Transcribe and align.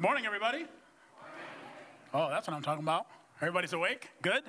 Morning, 0.00 0.24
everybody. 0.24 0.64
Oh, 2.14 2.30
that's 2.30 2.48
what 2.48 2.56
I'm 2.56 2.62
talking 2.62 2.82
about. 2.82 3.06
Everybody's 3.42 3.74
awake? 3.74 4.08
Good? 4.22 4.42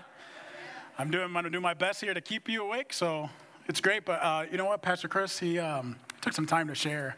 I'm 0.97 1.11
doing, 1.11 1.25
I'm 1.25 1.33
going 1.33 1.43
to 1.43 1.49
do 1.49 1.59
my 1.59 1.73
best 1.73 1.99
here 1.99 2.13
to 2.13 2.21
keep 2.21 2.47
you 2.47 2.63
awake, 2.63 2.93
so 2.93 3.29
it's 3.67 3.81
great. 3.81 4.05
But 4.05 4.23
uh, 4.23 4.45
you 4.49 4.57
know 4.57 4.63
what, 4.63 4.81
Pastor 4.81 5.09
Chris, 5.09 5.37
he 5.37 5.59
um, 5.59 5.97
took 6.21 6.31
some 6.31 6.45
time 6.45 6.69
to 6.69 6.73
share 6.73 7.17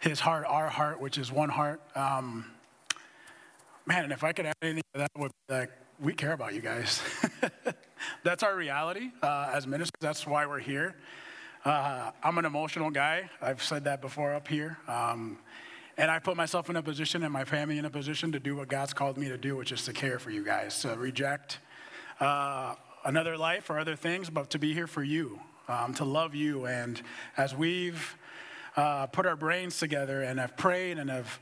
his 0.00 0.20
heart, 0.20 0.44
our 0.46 0.68
heart, 0.68 1.00
which 1.00 1.16
is 1.16 1.32
one 1.32 1.48
heart. 1.48 1.80
Um, 1.96 2.44
man, 3.86 4.04
and 4.04 4.12
if 4.12 4.22
I 4.22 4.32
could 4.34 4.44
add 4.44 4.54
anything 4.60 4.82
to 4.92 4.98
that, 5.00 5.10
would 5.16 5.32
be 5.48 5.54
like, 5.54 5.70
we 5.98 6.12
care 6.12 6.34
about 6.34 6.52
you 6.52 6.60
guys. 6.60 7.00
that's 8.22 8.42
our 8.42 8.54
reality 8.54 9.12
uh, 9.22 9.50
as 9.50 9.66
ministers. 9.66 9.96
That's 9.98 10.26
why 10.26 10.44
we're 10.44 10.58
here. 10.58 10.94
Uh, 11.64 12.10
I'm 12.22 12.36
an 12.36 12.44
emotional 12.44 12.90
guy. 12.90 13.30
I've 13.40 13.62
said 13.62 13.84
that 13.84 14.02
before 14.02 14.34
up 14.34 14.46
here. 14.46 14.76
Um, 14.86 15.38
and 15.96 16.10
I 16.10 16.18
put 16.18 16.36
myself 16.36 16.70
in 16.70 16.76
a 16.76 16.82
position 16.82 17.22
and 17.22 17.32
my 17.32 17.44
family 17.44 17.78
in 17.78 17.84
a 17.84 17.90
position 17.90 18.32
to 18.32 18.40
do 18.40 18.56
what 18.56 18.68
God's 18.68 18.94
called 18.94 19.18
me 19.18 19.28
to 19.28 19.36
do, 19.36 19.56
which 19.56 19.72
is 19.72 19.84
to 19.84 19.92
care 19.92 20.18
for 20.18 20.30
you 20.30 20.44
guys, 20.44 20.80
to 20.82 20.96
reject 20.96 21.58
uh, 22.20 22.74
another 23.04 23.36
life 23.36 23.68
or 23.68 23.78
other 23.78 23.96
things, 23.96 24.30
but 24.30 24.50
to 24.50 24.58
be 24.58 24.72
here 24.72 24.86
for 24.86 25.02
you, 25.02 25.38
um, 25.68 25.92
to 25.94 26.04
love 26.04 26.34
you. 26.34 26.66
And 26.66 27.00
as 27.36 27.54
we've 27.54 28.16
uh, 28.76 29.06
put 29.06 29.26
our 29.26 29.36
brains 29.36 29.78
together 29.78 30.22
and 30.22 30.40
have 30.40 30.56
prayed 30.56 30.98
and 30.98 31.10
have 31.10 31.38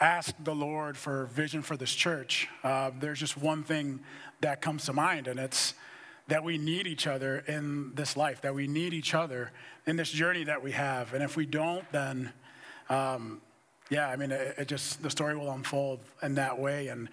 asked 0.00 0.44
the 0.44 0.54
Lord 0.54 0.96
for 0.96 1.26
vision 1.26 1.62
for 1.62 1.76
this 1.76 1.92
church, 1.92 2.48
uh, 2.62 2.90
there's 3.00 3.18
just 3.18 3.36
one 3.36 3.62
thing 3.62 4.00
that 4.40 4.60
comes 4.60 4.84
to 4.84 4.92
mind, 4.92 5.28
and 5.28 5.40
it's 5.40 5.74
that 6.28 6.44
we 6.44 6.58
need 6.58 6.86
each 6.86 7.06
other 7.06 7.38
in 7.48 7.92
this 7.94 8.16
life, 8.16 8.42
that 8.42 8.54
we 8.54 8.66
need 8.66 8.92
each 8.92 9.14
other 9.14 9.50
in 9.86 9.96
this 9.96 10.10
journey 10.10 10.44
that 10.44 10.62
we 10.62 10.72
have. 10.72 11.14
And 11.14 11.24
if 11.24 11.36
we 11.36 11.46
don't, 11.46 11.90
then, 11.90 12.32
um, 12.90 13.40
yeah, 13.90 14.08
I 14.08 14.16
mean, 14.16 14.30
it, 14.30 14.54
it, 14.58 14.68
just, 14.68 15.02
the 15.02 15.10
story 15.10 15.36
will 15.36 15.50
unfold 15.50 16.00
in 16.22 16.34
that 16.34 16.58
way. 16.58 16.88
And 16.88 17.08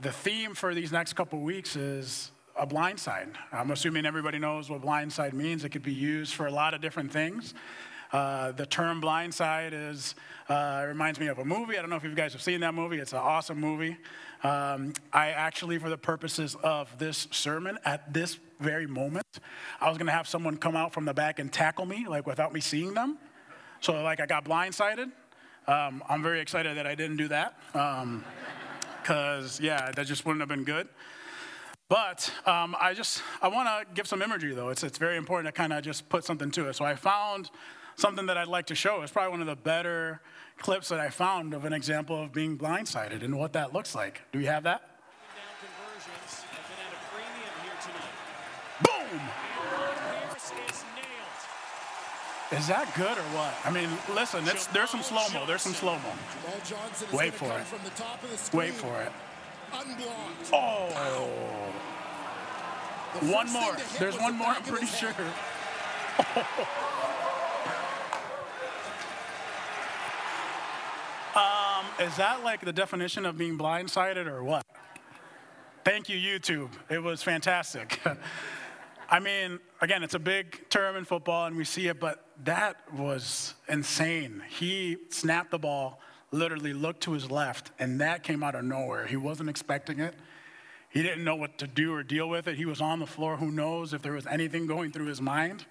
the 0.00 0.12
theme 0.12 0.54
for 0.54 0.74
these 0.74 0.92
next 0.92 1.12
couple 1.14 1.40
weeks 1.40 1.76
is 1.76 2.30
a 2.58 2.66
blind 2.66 2.98
side. 2.98 3.28
I'm 3.52 3.70
assuming 3.70 4.06
everybody 4.06 4.38
knows 4.38 4.68
what 4.68 4.82
blind 4.82 5.12
side 5.12 5.34
means. 5.34 5.64
It 5.64 5.70
could 5.70 5.82
be 5.82 5.92
used 5.92 6.34
for 6.34 6.46
a 6.46 6.50
lot 6.50 6.74
of 6.74 6.80
different 6.80 7.12
things. 7.12 7.54
Uh, 8.12 8.52
the 8.52 8.66
term 8.66 9.00
blind 9.00 9.34
side 9.34 9.72
is, 9.72 10.14
uh, 10.48 10.84
reminds 10.86 11.18
me 11.18 11.26
of 11.26 11.38
a 11.38 11.44
movie. 11.44 11.76
I 11.76 11.80
don't 11.80 11.90
know 11.90 11.96
if 11.96 12.04
you 12.04 12.14
guys 12.14 12.32
have 12.32 12.42
seen 12.42 12.60
that 12.60 12.72
movie. 12.72 12.98
It's 12.98 13.12
an 13.12 13.18
awesome 13.18 13.60
movie. 13.60 13.96
Um, 14.42 14.92
I 15.12 15.30
actually, 15.30 15.78
for 15.78 15.90
the 15.90 15.98
purposes 15.98 16.56
of 16.62 16.96
this 16.98 17.26
sermon, 17.30 17.78
at 17.84 18.12
this 18.12 18.38
very 18.60 18.86
moment, 18.86 19.26
I 19.80 19.88
was 19.88 19.98
going 19.98 20.06
to 20.06 20.12
have 20.12 20.28
someone 20.28 20.56
come 20.56 20.76
out 20.76 20.92
from 20.92 21.04
the 21.04 21.14
back 21.14 21.38
and 21.38 21.52
tackle 21.52 21.84
me, 21.84 22.06
like 22.08 22.26
without 22.26 22.52
me 22.52 22.60
seeing 22.60 22.94
them. 22.94 23.18
So, 23.80 24.00
like, 24.02 24.20
I 24.20 24.26
got 24.26 24.44
blindsided. 24.44 25.10
Um, 25.68 26.02
I'm 26.08 26.22
very 26.22 26.40
excited 26.40 26.76
that 26.76 26.86
I 26.86 26.94
didn't 26.94 27.16
do 27.16 27.28
that. 27.28 27.58
Because, 29.02 29.58
um, 29.58 29.64
yeah, 29.64 29.90
that 29.92 30.06
just 30.06 30.24
wouldn't 30.24 30.40
have 30.40 30.48
been 30.48 30.64
good. 30.64 30.88
But 31.88 32.32
um, 32.46 32.76
I 32.80 32.94
just, 32.94 33.22
I 33.40 33.48
want 33.48 33.68
to 33.68 33.94
give 33.94 34.06
some 34.06 34.22
imagery, 34.22 34.54
though. 34.54 34.70
It's, 34.70 34.82
it's 34.82 34.98
very 34.98 35.16
important 35.16 35.52
to 35.54 35.56
kind 35.56 35.72
of 35.72 35.84
just 35.84 36.08
put 36.08 36.24
something 36.24 36.50
to 36.52 36.68
it. 36.68 36.74
So 36.74 36.84
I 36.84 36.94
found 36.96 37.50
something 37.96 38.26
that 38.26 38.36
I'd 38.36 38.48
like 38.48 38.66
to 38.66 38.74
show. 38.74 39.02
It's 39.02 39.12
probably 39.12 39.30
one 39.30 39.40
of 39.40 39.46
the 39.46 39.56
better 39.56 40.20
clips 40.58 40.88
that 40.88 41.00
I 41.00 41.10
found 41.10 41.54
of 41.54 41.64
an 41.64 41.72
example 41.72 42.20
of 42.20 42.32
being 42.32 42.58
blindsided 42.58 43.22
and 43.22 43.38
what 43.38 43.52
that 43.52 43.72
looks 43.72 43.94
like. 43.94 44.22
Do 44.32 44.38
we 44.38 44.46
have 44.46 44.64
that? 44.64 44.82
Boom! 48.82 49.20
Is 52.52 52.68
that 52.68 52.92
good 52.94 53.18
or 53.18 53.28
what? 53.34 53.54
I 53.64 53.70
mean, 53.70 53.88
listen, 54.14 54.44
there's 54.44 54.90
some 54.90 55.02
slow 55.02 55.26
mo. 55.32 55.44
There's 55.46 55.62
some 55.62 55.74
slow 55.74 55.94
mo. 55.94 56.12
Wait 57.12 57.34
for 57.34 57.46
it. 57.58 58.54
Wait 58.54 58.72
for 58.72 59.02
it. 59.02 59.12
Oh. 60.52 61.72
One 63.20 63.50
more. 63.52 63.76
There's 63.98 64.16
one 64.18 64.36
more, 64.36 64.48
I'm 64.48 64.62
pretty 64.62 64.86
sure. 64.86 65.14
Um, 71.36 71.84
is 72.00 72.16
that 72.16 72.42
like 72.44 72.64
the 72.64 72.72
definition 72.72 73.26
of 73.26 73.36
being 73.36 73.58
blindsided 73.58 74.26
or 74.26 74.42
what? 74.42 74.64
Thank 75.84 76.08
you, 76.08 76.16
YouTube. 76.16 76.70
It 76.88 77.02
was 77.02 77.22
fantastic. 77.22 78.00
I 79.08 79.20
mean, 79.20 79.60
again, 79.80 80.02
it's 80.02 80.14
a 80.14 80.18
big 80.18 80.68
term 80.68 80.96
in 80.96 81.04
football 81.04 81.46
and 81.46 81.56
we 81.56 81.64
see 81.64 81.86
it, 81.86 82.00
but 82.00 82.24
that 82.44 82.92
was 82.92 83.54
insane. 83.68 84.42
He 84.48 84.96
snapped 85.10 85.50
the 85.50 85.58
ball, 85.58 86.00
literally 86.32 86.72
looked 86.72 87.02
to 87.02 87.12
his 87.12 87.30
left, 87.30 87.70
and 87.78 88.00
that 88.00 88.24
came 88.24 88.42
out 88.42 88.54
of 88.54 88.64
nowhere. 88.64 89.06
He 89.06 89.16
wasn't 89.16 89.48
expecting 89.48 90.00
it. 90.00 90.14
He 90.88 91.02
didn't 91.02 91.24
know 91.24 91.36
what 91.36 91.58
to 91.58 91.66
do 91.66 91.94
or 91.94 92.02
deal 92.02 92.28
with 92.28 92.48
it. 92.48 92.56
He 92.56 92.64
was 92.64 92.80
on 92.80 92.98
the 92.98 93.06
floor. 93.06 93.36
Who 93.36 93.50
knows 93.50 93.92
if 93.92 94.02
there 94.02 94.12
was 94.12 94.26
anything 94.26 94.66
going 94.66 94.92
through 94.92 95.06
his 95.06 95.20
mind? 95.20 95.66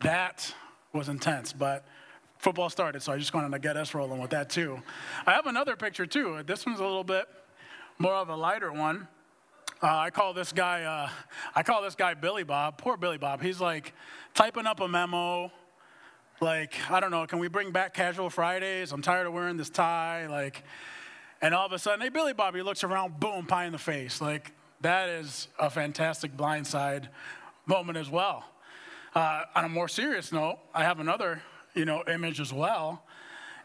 That 0.00 0.54
was 0.92 1.08
intense. 1.08 1.52
But 1.52 1.84
football 2.38 2.70
started, 2.70 3.02
so 3.02 3.12
I 3.12 3.18
just 3.18 3.34
wanted 3.34 3.52
to 3.52 3.58
get 3.58 3.76
us 3.76 3.92
rolling 3.92 4.20
with 4.20 4.30
that 4.30 4.50
too. 4.50 4.80
I 5.26 5.32
have 5.32 5.46
another 5.46 5.76
picture 5.76 6.06
too. 6.06 6.42
This 6.46 6.64
one's 6.64 6.80
a 6.80 6.84
little 6.84 7.04
bit 7.04 7.26
more 7.98 8.14
of 8.14 8.28
a 8.28 8.36
lighter 8.36 8.72
one. 8.72 9.08
Uh, 9.82 9.96
I 9.98 10.10
call 10.10 10.32
this 10.32 10.52
guy, 10.52 10.84
uh, 10.84 11.10
I 11.56 11.64
call 11.64 11.82
this 11.82 11.96
guy 11.96 12.14
Billy 12.14 12.44
Bob. 12.44 12.78
Poor 12.78 12.96
Billy 12.96 13.18
Bob. 13.18 13.42
He's 13.42 13.60
like 13.60 13.92
typing 14.32 14.64
up 14.64 14.78
a 14.78 14.86
memo. 14.86 15.50
Like, 16.40 16.74
I 16.88 17.00
don't 17.00 17.10
know, 17.10 17.26
can 17.26 17.40
we 17.40 17.48
bring 17.48 17.72
back 17.72 17.92
casual 17.92 18.30
Fridays? 18.30 18.92
I'm 18.92 19.02
tired 19.02 19.26
of 19.26 19.32
wearing 19.32 19.56
this 19.56 19.70
tie. 19.70 20.28
Like, 20.28 20.62
and 21.40 21.52
all 21.52 21.66
of 21.66 21.72
a 21.72 21.80
sudden, 21.80 22.00
hey, 22.00 22.10
Billy 22.10 22.32
Bob, 22.32 22.54
he 22.54 22.62
looks 22.62 22.84
around, 22.84 23.18
boom, 23.18 23.44
pie 23.46 23.64
in 23.64 23.72
the 23.72 23.78
face. 23.78 24.20
Like, 24.20 24.52
that 24.82 25.08
is 25.08 25.48
a 25.58 25.68
fantastic 25.68 26.36
blindside 26.36 27.08
moment 27.66 27.98
as 27.98 28.08
well. 28.08 28.44
Uh, 29.16 29.42
on 29.56 29.64
a 29.64 29.68
more 29.68 29.88
serious 29.88 30.30
note, 30.30 30.58
I 30.72 30.84
have 30.84 31.00
another 31.00 31.42
you 31.74 31.84
know, 31.84 32.04
image 32.06 32.40
as 32.40 32.52
well. 32.52 33.04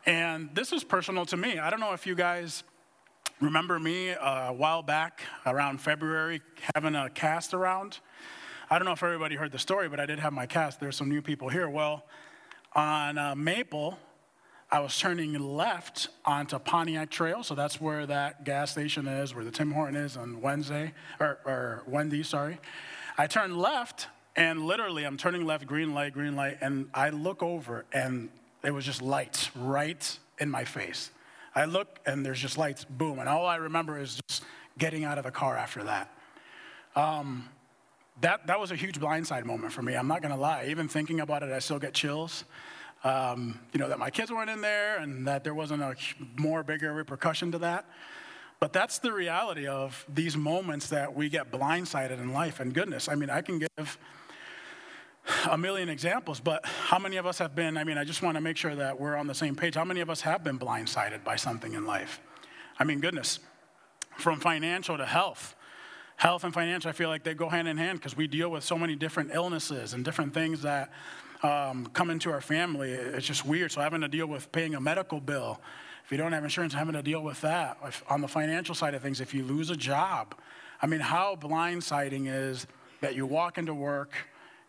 And 0.06 0.50
this 0.56 0.72
is 0.72 0.84
personal 0.84 1.26
to 1.28 1.38
me. 1.38 1.60
I 1.60 1.70
don't 1.70 1.80
know 1.80 1.94
if 1.94 2.08
you 2.08 2.16
guys 2.16 2.64
remember 3.40 3.80
me 3.80 4.12
uh, 4.12 4.50
a 4.50 4.54
while 4.54 4.82
back 4.82 5.22
around 5.46 5.80
February 5.80 6.42
having 6.76 6.96
a 6.96 7.10
cast 7.10 7.54
around. 7.54 8.00
I 8.70 8.78
don't 8.78 8.86
know 8.86 8.94
if 8.94 9.04
everybody 9.04 9.36
heard 9.36 9.52
the 9.52 9.60
story, 9.60 9.88
but 9.90 10.00
I 10.00 10.06
did 10.06 10.20
have 10.20 10.34
my 10.34 10.46
cast. 10.46 10.80
There's 10.80 10.96
some 10.96 11.10
new 11.10 11.22
people 11.22 11.50
here. 11.50 11.70
Well, 11.70 12.06
on 12.74 13.18
uh, 13.18 13.36
Maple, 13.36 13.98
I 14.70 14.80
was 14.80 14.98
turning 14.98 15.34
left 15.34 16.10
onto 16.26 16.60
Pontiac 16.60 17.10
Trail, 17.10 17.44
so 17.44 17.56
that's 17.56 17.80
where 17.80 18.06
that 18.06 18.44
gas 18.44 18.72
station 18.72 19.08
is, 19.08 19.34
where 19.34 19.46
the 19.46 19.52
Tim 19.52 19.72
Horton 19.72 19.96
is 19.96 20.18
on 20.18 20.42
Wednesday, 20.42 20.94
or, 21.20 21.40
or 21.46 21.84
Wendy, 21.88 22.24
sorry. 22.24 22.60
I 23.18 23.28
turned 23.28 23.58
left 23.58 24.08
and 24.38 24.68
literally, 24.68 25.04
I'm 25.04 25.18
turning 25.18 25.46
left, 25.46 25.66
green 25.66 25.96
light, 25.96 26.14
green 26.14 26.36
light, 26.36 26.60
and 26.62 26.90
I 26.94 27.10
look 27.10 27.42
over, 27.42 27.86
and 27.92 28.30
it 28.64 28.70
was 28.72 28.86
just 28.86 29.02
lights 29.02 29.50
right 29.56 30.20
in 30.40 30.52
my 30.52 30.64
face. 30.64 31.10
I 31.58 31.66
look, 31.66 32.00
and 32.06 32.24
there's 32.24 32.40
just 32.40 32.56
lights, 32.56 32.86
boom. 32.86 33.18
And 33.18 33.28
all 33.28 33.48
I 33.48 33.56
remember 33.56 34.00
is 34.00 34.22
just 34.30 34.44
getting 34.78 35.06
out 35.06 35.18
of 35.18 35.24
the 35.24 35.32
car 35.32 35.58
after 35.58 35.84
that. 35.86 36.14
Um, 36.96 37.50
that, 38.22 38.46
that 38.46 38.60
was 38.60 38.70
a 38.70 38.76
huge 38.76 39.00
blindside 39.00 39.44
moment 39.44 39.74
for 39.74 39.82
me. 39.82 39.96
I'm 39.96 40.08
not 40.08 40.22
gonna 40.22 40.38
lie. 40.38 40.68
Even 40.70 40.88
thinking 40.88 41.20
about 41.20 41.42
it, 41.42 41.52
I 41.52 41.58
still 41.58 41.80
get 41.80 41.96
chills. 41.96 42.44
Um, 43.04 43.60
you 43.74 43.80
know, 43.80 43.90
that 43.90 43.98
my 43.98 44.12
kids 44.12 44.30
weren't 44.32 44.52
in 44.52 44.62
there 44.62 45.00
and 45.00 45.26
that 45.28 45.44
there 45.44 45.56
wasn't 45.56 45.82
a 45.82 45.96
more 46.36 46.62
bigger 46.62 46.94
repercussion 46.94 47.52
to 47.54 47.58
that. 47.60 47.86
But 48.60 48.72
that's 48.72 49.00
the 49.00 49.12
reality 49.12 49.66
of 49.66 50.06
these 50.08 50.38
moments 50.38 50.90
that 50.90 51.16
we 51.16 51.28
get 51.28 51.52
blindsided 51.52 52.20
in 52.20 52.34
life. 52.34 52.60
And 52.60 52.72
goodness, 52.72 53.10
I 53.10 53.16
mean, 53.16 53.32
I 53.32 53.42
can 53.42 53.58
give 53.58 53.98
a 55.50 55.58
million 55.58 55.90
examples, 55.90 56.40
but 56.40 56.66
how 56.66 57.00
many 57.00 57.18
of 57.18 57.26
us 57.26 57.38
have 57.40 57.56
been? 57.56 57.78
I 57.78 57.84
mean, 57.84 57.98
I 57.98 58.04
just 58.04 58.22
want 58.22 58.36
to 58.36 58.42
make 58.42 58.58
sure 58.58 58.76
that 58.76 59.00
we're 59.00 59.16
on 59.16 59.28
the 59.28 59.36
same 59.36 59.56
page. 59.56 59.76
How 59.76 59.86
many 59.86 60.00
of 60.00 60.10
us 60.10 60.22
have 60.22 60.44
been 60.44 60.58
blindsided 60.58 61.24
by 61.24 61.36
something 61.36 61.74
in 61.74 61.86
life? 61.86 62.22
I 62.80 62.84
mean, 62.84 63.00
goodness, 63.00 63.40
from 64.18 64.40
financial 64.40 64.98
to 64.98 65.06
health. 65.06 65.56
Health 66.16 66.44
and 66.44 66.54
financial, 66.54 66.90
I 66.90 66.94
feel 66.94 67.10
like 67.10 67.24
they 67.24 67.36
go 67.36 67.48
hand 67.48 67.68
in 67.68 67.78
hand 67.78 68.00
because 68.00 68.18
we 68.18 68.26
deal 68.26 68.50
with 68.50 68.64
so 68.64 68.78
many 68.78 68.96
different 68.96 69.32
illnesses 69.34 69.94
and 69.94 70.04
different 70.04 70.34
things 70.34 70.64
that 70.64 70.92
um, 71.44 71.88
come 71.94 72.10
into 72.10 72.32
our 72.32 72.42
family. 72.42 72.92
It's 72.92 73.28
just 73.28 73.46
weird. 73.46 73.72
So, 73.72 73.82
having 73.82 74.02
to 74.02 74.08
deal 74.08 74.26
with 74.26 74.52
paying 74.52 74.74
a 74.74 74.82
medical 74.82 75.20
bill, 75.20 75.62
if 76.04 76.12
you 76.12 76.18
don't 76.18 76.32
have 76.32 76.44
insurance, 76.44 76.74
having 76.74 76.94
to 76.94 77.04
deal 77.04 77.22
with 77.22 77.40
that. 77.42 77.78
If, 77.86 78.04
on 78.10 78.22
the 78.22 78.28
financial 78.28 78.74
side 78.74 78.96
of 78.96 79.04
things, 79.04 79.22
if 79.22 79.34
you 79.34 79.44
lose 79.44 79.70
a 79.70 79.76
job, 79.76 80.34
I 80.82 80.88
mean, 80.88 81.02
how 81.02 81.36
blindsiding 81.36 82.28
is 82.28 82.66
that 83.02 83.16
you 83.16 83.28
walk 83.28 83.60
into 83.60 83.74
work 83.74 84.16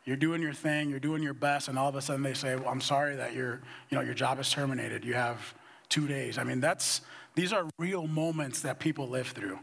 you're 0.04 0.16
doing 0.16 0.40
your 0.40 0.52
thing, 0.52 0.88
you're 0.90 1.00
doing 1.00 1.22
your 1.22 1.34
best, 1.34 1.68
and 1.68 1.78
all 1.78 1.88
of 1.88 1.94
a 1.94 2.02
sudden 2.02 2.22
they 2.22 2.34
say, 2.34 2.56
well, 2.56 2.68
I'm 2.68 2.80
sorry 2.80 3.16
that 3.16 3.34
your, 3.34 3.60
you 3.90 3.96
know, 3.96 4.02
your 4.02 4.14
job 4.14 4.38
is 4.40 4.50
terminated. 4.50 5.04
You 5.04 5.14
have 5.14 5.54
two 5.88 6.06
days. 6.06 6.38
I 6.38 6.44
mean, 6.44 6.60
that's, 6.60 7.02
these 7.34 7.52
are 7.52 7.66
real 7.78 8.06
moments 8.06 8.62
that 8.62 8.78
people 8.78 9.08
live 9.08 9.28
through. 9.28 9.58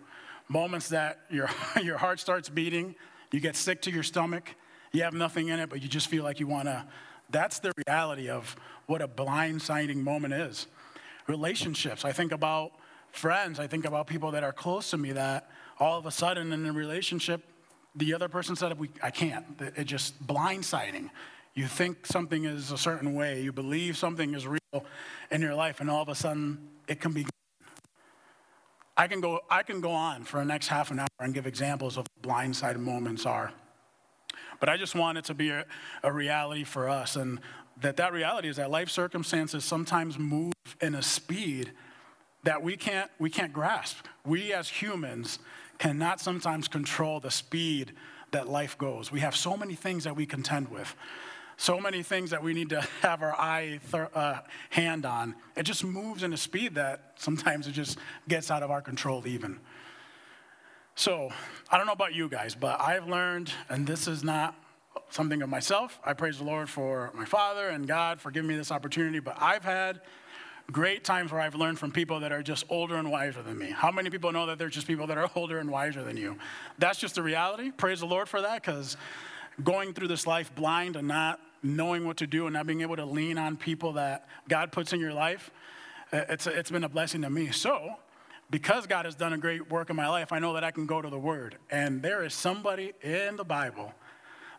Moments 0.47 0.89
that 0.89 1.19
your, 1.29 1.49
your 1.83 1.97
heart 1.97 2.19
starts 2.19 2.49
beating, 2.49 2.95
you 3.31 3.39
get 3.39 3.55
sick 3.55 3.81
to 3.83 3.91
your 3.91 4.03
stomach, 4.03 4.55
you 4.91 5.03
have 5.03 5.13
nothing 5.13 5.49
in 5.49 5.59
it, 5.59 5.69
but 5.69 5.81
you 5.81 5.87
just 5.89 6.07
feel 6.07 6.23
like 6.23 6.39
you 6.39 6.47
want 6.47 6.67
to. 6.67 6.85
That's 7.29 7.59
the 7.59 7.73
reality 7.87 8.29
of 8.29 8.55
what 8.85 9.01
a 9.01 9.07
blindsiding 9.07 9.97
moment 9.97 10.33
is. 10.33 10.67
Relationships. 11.27 12.05
I 12.05 12.11
think 12.11 12.31
about 12.31 12.71
friends, 13.11 13.59
I 13.59 13.67
think 13.67 13.85
about 13.85 14.07
people 14.07 14.31
that 14.31 14.43
are 14.43 14.53
close 14.53 14.91
to 14.91 14.97
me 14.97 15.13
that 15.13 15.49
all 15.79 15.97
of 15.97 16.05
a 16.05 16.11
sudden 16.11 16.53
in 16.53 16.65
a 16.65 16.71
relationship, 16.71 17.43
the 17.95 18.13
other 18.13 18.27
person 18.27 18.55
said, 18.55 18.77
I 19.01 19.11
can't. 19.11 19.45
It 19.59 19.85
just 19.85 20.25
blindsiding. 20.25 21.09
You 21.53 21.67
think 21.67 22.05
something 22.05 22.43
is 22.43 22.71
a 22.71 22.77
certain 22.77 23.15
way, 23.15 23.41
you 23.41 23.53
believe 23.53 23.95
something 23.95 24.33
is 24.33 24.45
real 24.45 24.85
in 25.31 25.41
your 25.41 25.55
life, 25.55 25.79
and 25.79 25.89
all 25.89 26.01
of 26.01 26.09
a 26.09 26.15
sudden 26.15 26.67
it 26.87 26.99
can 26.99 27.13
be. 27.13 27.25
I 28.97 29.07
can 29.07 29.21
go, 29.21 29.39
I 29.49 29.63
can 29.63 29.81
go 29.81 29.91
on 29.91 30.23
for 30.23 30.39
the 30.39 30.45
next 30.45 30.67
half 30.67 30.91
an 30.91 30.99
hour 30.99 31.07
and 31.19 31.33
give 31.33 31.47
examples 31.47 31.97
of 31.97 32.05
blindsided 32.21 32.79
moments 32.79 33.25
are. 33.25 33.51
But 34.59 34.69
I 34.69 34.77
just 34.77 34.95
want 34.95 35.17
it 35.17 35.25
to 35.25 35.33
be 35.33 35.49
a, 35.49 35.65
a 36.03 36.11
reality 36.11 36.63
for 36.63 36.89
us, 36.89 37.15
and 37.15 37.39
that 37.81 37.97
that 37.97 38.11
reality 38.13 38.49
is 38.49 38.57
that 38.57 38.69
life 38.69 38.89
circumstances 38.89 39.63
sometimes 39.63 40.19
move 40.19 40.53
in 40.81 40.95
a 40.95 41.01
speed 41.01 41.71
that 42.45 42.61
we 42.63 42.77
can't, 42.77 43.11
we 43.19 43.29
can't 43.29 43.51
grasp. 43.51 44.05
We 44.25 44.53
as 44.53 44.69
humans 44.69 45.39
cannot 45.77 46.21
sometimes 46.21 46.67
control 46.67 47.19
the 47.19 47.31
speed 47.31 47.93
that 48.31 48.47
life 48.47 48.77
goes. 48.77 49.11
We 49.11 49.19
have 49.19 49.35
so 49.35 49.57
many 49.57 49.75
things 49.75 50.03
that 50.05 50.15
we 50.15 50.25
contend 50.25 50.69
with, 50.69 50.95
so 51.57 51.79
many 51.79 52.03
things 52.03 52.29
that 52.29 52.43
we 52.43 52.53
need 52.53 52.69
to 52.69 52.81
have 53.01 53.21
our 53.21 53.33
eye 53.33 53.79
th- 53.91 54.09
uh, 54.13 54.41
hand 54.69 55.05
on. 55.05 55.35
It 55.57 55.63
just 55.63 55.83
moves 55.83 56.23
in 56.23 56.33
a 56.33 56.37
speed 56.37 56.75
that 56.75 57.13
sometimes 57.15 57.67
it 57.67 57.71
just 57.71 57.97
gets 58.27 58.51
out 58.51 58.63
of 58.63 58.71
our 58.71 58.81
control, 58.81 59.27
even. 59.27 59.59
So, 60.93 61.29
I 61.69 61.77
don't 61.77 61.87
know 61.87 61.93
about 61.93 62.13
you 62.13 62.29
guys, 62.29 62.55
but 62.55 62.79
I've 62.79 63.07
learned, 63.07 63.51
and 63.69 63.85
this 63.85 64.07
is 64.07 64.23
not 64.23 64.55
something 65.09 65.41
of 65.41 65.49
myself. 65.49 65.99
I 66.05 66.13
praise 66.13 66.37
the 66.37 66.45
Lord 66.45 66.69
for 66.69 67.11
my 67.13 67.25
father 67.25 67.69
and 67.69 67.87
God 67.87 68.21
for 68.21 68.31
giving 68.31 68.47
me 68.47 68.55
this 68.55 68.71
opportunity, 68.71 69.19
but 69.19 69.35
I've 69.41 69.63
had 69.63 69.99
great 70.71 71.03
times 71.03 71.31
where 71.31 71.41
I've 71.41 71.55
learned 71.55 71.79
from 71.79 71.91
people 71.91 72.19
that 72.21 72.31
are 72.31 72.41
just 72.41 72.65
older 72.69 72.95
and 72.95 73.11
wiser 73.11 73.41
than 73.41 73.57
me. 73.57 73.71
How 73.71 73.91
many 73.91 74.09
people 74.09 74.31
know 74.31 74.45
that 74.47 74.57
there's 74.57 74.73
just 74.73 74.87
people 74.87 75.07
that 75.07 75.17
are 75.17 75.29
older 75.35 75.59
and 75.59 75.69
wiser 75.69 76.03
than 76.03 76.17
you? 76.17 76.37
That's 76.79 76.99
just 76.99 77.15
the 77.15 77.23
reality. 77.23 77.71
Praise 77.71 77.99
the 77.99 78.05
Lord 78.05 78.27
for 78.27 78.41
that 78.41 78.61
because 78.61 78.97
going 79.63 79.93
through 79.93 80.07
this 80.07 80.27
life 80.27 80.53
blind 80.55 80.95
and 80.95 81.07
not 81.07 81.39
knowing 81.63 82.05
what 82.05 82.17
to 82.17 82.27
do 82.27 82.45
and 82.45 82.53
not 82.53 82.67
being 82.67 82.81
able 82.81 82.95
to 82.95 83.05
lean 83.05 83.37
on 83.37 83.57
people 83.57 83.93
that 83.93 84.27
God 84.47 84.71
puts 84.71 84.93
in 84.93 84.99
your 84.99 85.13
life, 85.13 85.51
it's, 86.11 86.47
it's 86.47 86.71
been 86.71 86.83
a 86.83 86.89
blessing 86.89 87.21
to 87.23 87.29
me. 87.29 87.51
So, 87.51 87.95
because 88.51 88.85
God 88.85 89.05
has 89.05 89.15
done 89.15 89.33
a 89.33 89.37
great 89.37 89.71
work 89.71 89.89
in 89.89 89.95
my 89.95 90.07
life, 90.07 90.31
I 90.31 90.39
know 90.39 90.53
that 90.53 90.63
I 90.63 90.71
can 90.71 90.85
go 90.85 91.01
to 91.01 91.09
the 91.09 91.17
Word. 91.17 91.57
And 91.71 92.01
there 92.01 92.23
is 92.23 92.33
somebody 92.33 92.93
in 93.01 93.37
the 93.37 93.43
Bible 93.43 93.93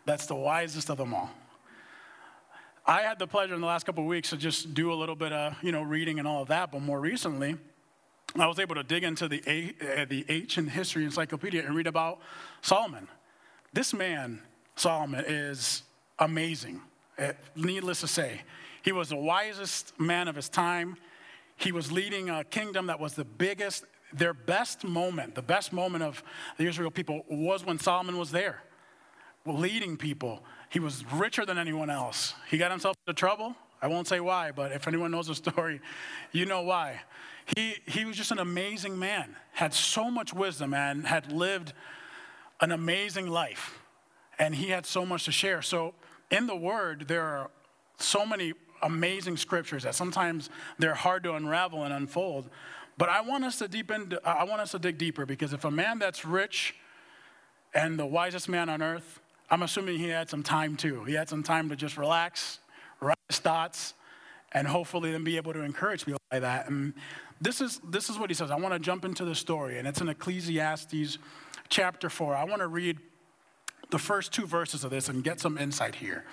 that's 0.05 0.25
the 0.25 0.35
wisest 0.35 0.89
of 0.89 0.97
them 0.97 1.13
all. 1.13 1.31
I 2.89 3.01
had 3.01 3.19
the 3.19 3.27
pleasure 3.27 3.53
in 3.53 3.59
the 3.59 3.67
last 3.67 3.85
couple 3.85 4.05
of 4.05 4.07
weeks 4.07 4.29
to 4.29 4.37
just 4.37 4.73
do 4.73 4.93
a 4.93 4.95
little 4.95 5.15
bit 5.15 5.33
of, 5.33 5.61
you 5.61 5.73
know, 5.73 5.81
reading 5.81 6.19
and 6.19 6.27
all 6.27 6.43
of 6.43 6.47
that, 6.47 6.71
but 6.71 6.81
more 6.81 7.01
recently, 7.01 7.57
I 8.39 8.47
was 8.47 8.59
able 8.59 8.75
to 8.75 8.83
dig 8.83 9.03
into 9.03 9.27
the, 9.27 9.43
a, 9.45 10.03
uh, 10.03 10.05
the 10.05 10.23
ancient 10.29 10.69
history 10.69 11.03
encyclopedia 11.03 11.65
and 11.65 11.75
read 11.75 11.87
about 11.87 12.19
Solomon. 12.61 13.09
This 13.73 13.93
man, 13.93 14.41
Solomon, 14.77 15.25
is 15.27 15.83
amazing. 16.17 16.79
Uh, 17.19 17.33
needless 17.57 17.99
to 17.99 18.07
say, 18.07 18.43
he 18.83 18.93
was 18.93 19.09
the 19.09 19.17
wisest 19.17 19.99
man 19.99 20.29
of 20.29 20.37
his 20.37 20.47
time. 20.47 20.95
He 21.57 21.73
was 21.73 21.91
leading 21.91 22.29
a 22.29 22.45
kingdom 22.45 22.87
that 22.87 23.01
was 23.01 23.15
the 23.15 23.25
biggest. 23.25 23.83
Their 24.13 24.33
best 24.33 24.85
moment, 24.85 25.35
the 25.35 25.41
best 25.41 25.73
moment 25.73 26.05
of 26.05 26.23
the 26.55 26.65
Israel 26.65 26.89
people 26.89 27.25
was 27.29 27.65
when 27.65 27.79
Solomon 27.79 28.17
was 28.17 28.31
there, 28.31 28.63
leading 29.45 29.97
people 29.97 30.41
he 30.69 30.79
was 30.79 31.03
richer 31.13 31.45
than 31.45 31.57
anyone 31.57 31.89
else. 31.89 32.33
He 32.49 32.57
got 32.57 32.71
himself 32.71 32.97
into 33.05 33.17
trouble. 33.17 33.55
I 33.81 33.87
won't 33.87 34.07
say 34.07 34.19
why, 34.19 34.51
but 34.51 34.71
if 34.71 34.87
anyone 34.87 35.11
knows 35.11 35.27
the 35.27 35.35
story, 35.35 35.81
you 36.31 36.45
know 36.45 36.61
why. 36.61 37.01
He, 37.55 37.75
he 37.85 38.03
was 38.05 38.17
just 38.17 38.31
an 38.31 38.39
amazing 38.39 38.97
man, 38.99 39.35
had 39.53 39.73
so 39.73 40.11
much 40.11 40.33
wisdom, 40.33 40.73
and 40.73 41.05
had 41.05 41.31
lived 41.31 41.73
an 42.59 42.71
amazing 42.71 43.27
life. 43.27 43.79
And 44.39 44.53
he 44.53 44.69
had 44.69 44.85
so 44.85 45.05
much 45.05 45.25
to 45.25 45.31
share. 45.31 45.61
So, 45.61 45.93
in 46.29 46.47
the 46.47 46.55
Word, 46.55 47.07
there 47.07 47.23
are 47.23 47.49
so 47.97 48.25
many 48.25 48.53
amazing 48.81 49.37
scriptures 49.37 49.83
that 49.83 49.95
sometimes 49.95 50.49
they're 50.77 50.93
hard 50.93 51.23
to 51.23 51.33
unravel 51.33 51.83
and 51.83 51.93
unfold. 51.93 52.49
But 52.97 53.09
I 53.09 53.21
want 53.21 53.43
us 53.43 53.59
to 53.59 53.67
deep 53.67 53.91
into, 53.91 54.19
I 54.27 54.43
want 54.43 54.61
us 54.61 54.71
to 54.71 54.79
dig 54.79 54.97
deeper 54.97 55.25
because 55.25 55.53
if 55.53 55.63
a 55.65 55.71
man 55.71 55.99
that's 55.99 56.25
rich 56.25 56.75
and 57.73 57.97
the 57.97 58.05
wisest 58.05 58.49
man 58.49 58.69
on 58.69 58.81
earth 58.81 59.19
I'm 59.49 59.63
assuming 59.63 59.97
he 59.97 60.09
had 60.09 60.29
some 60.29 60.43
time 60.43 60.75
too. 60.75 61.03
He 61.05 61.13
had 61.13 61.29
some 61.29 61.43
time 61.43 61.69
to 61.69 61.75
just 61.75 61.97
relax, 61.97 62.59
write 62.99 63.17
his 63.29 63.39
thoughts, 63.39 63.93
and 64.51 64.67
hopefully 64.67 65.11
then 65.11 65.23
be 65.23 65.37
able 65.37 65.53
to 65.53 65.61
encourage 65.61 66.05
people 66.05 66.21
like 66.31 66.41
that. 66.41 66.69
And 66.69 66.93
this 67.39 67.61
is, 67.61 67.79
this 67.89 68.09
is 68.09 68.17
what 68.17 68.29
he 68.29 68.33
says. 68.33 68.51
I 68.51 68.55
want 68.55 68.73
to 68.73 68.79
jump 68.79 69.05
into 69.05 69.25
the 69.25 69.35
story, 69.35 69.77
and 69.79 69.87
it's 69.87 70.01
in 70.01 70.09
Ecclesiastes 70.09 71.17
chapter 71.69 72.09
4. 72.09 72.35
I 72.35 72.43
want 72.43 72.61
to 72.61 72.67
read 72.67 72.97
the 73.89 73.99
first 73.99 74.33
two 74.33 74.45
verses 74.45 74.83
of 74.83 74.91
this 74.91 75.09
and 75.09 75.23
get 75.23 75.39
some 75.39 75.57
insight 75.57 75.95
here. 75.95 76.25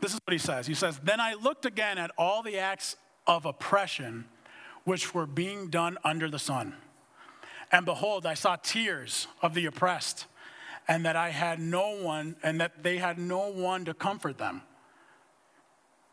This 0.00 0.12
is 0.12 0.20
what 0.24 0.32
he 0.32 0.38
says. 0.38 0.66
He 0.66 0.74
says, 0.74 1.00
Then 1.02 1.20
I 1.20 1.34
looked 1.34 1.66
again 1.66 1.98
at 1.98 2.10
all 2.18 2.42
the 2.42 2.58
acts 2.58 2.96
of 3.26 3.46
oppression 3.46 4.26
which 4.84 5.14
were 5.14 5.26
being 5.26 5.70
done 5.70 5.96
under 6.04 6.28
the 6.28 6.38
sun. 6.38 6.74
And 7.72 7.86
behold, 7.86 8.26
I 8.26 8.34
saw 8.34 8.56
tears 8.56 9.26
of 9.42 9.54
the 9.54 9.66
oppressed 9.66 10.26
and 10.86 11.04
that 11.06 11.16
I 11.16 11.30
had 11.30 11.58
no 11.60 11.96
one, 12.02 12.36
and 12.42 12.60
that 12.60 12.82
they 12.82 12.98
had 12.98 13.18
no 13.18 13.50
one 13.50 13.84
to 13.86 13.94
comfort 13.94 14.38
them. 14.38 14.62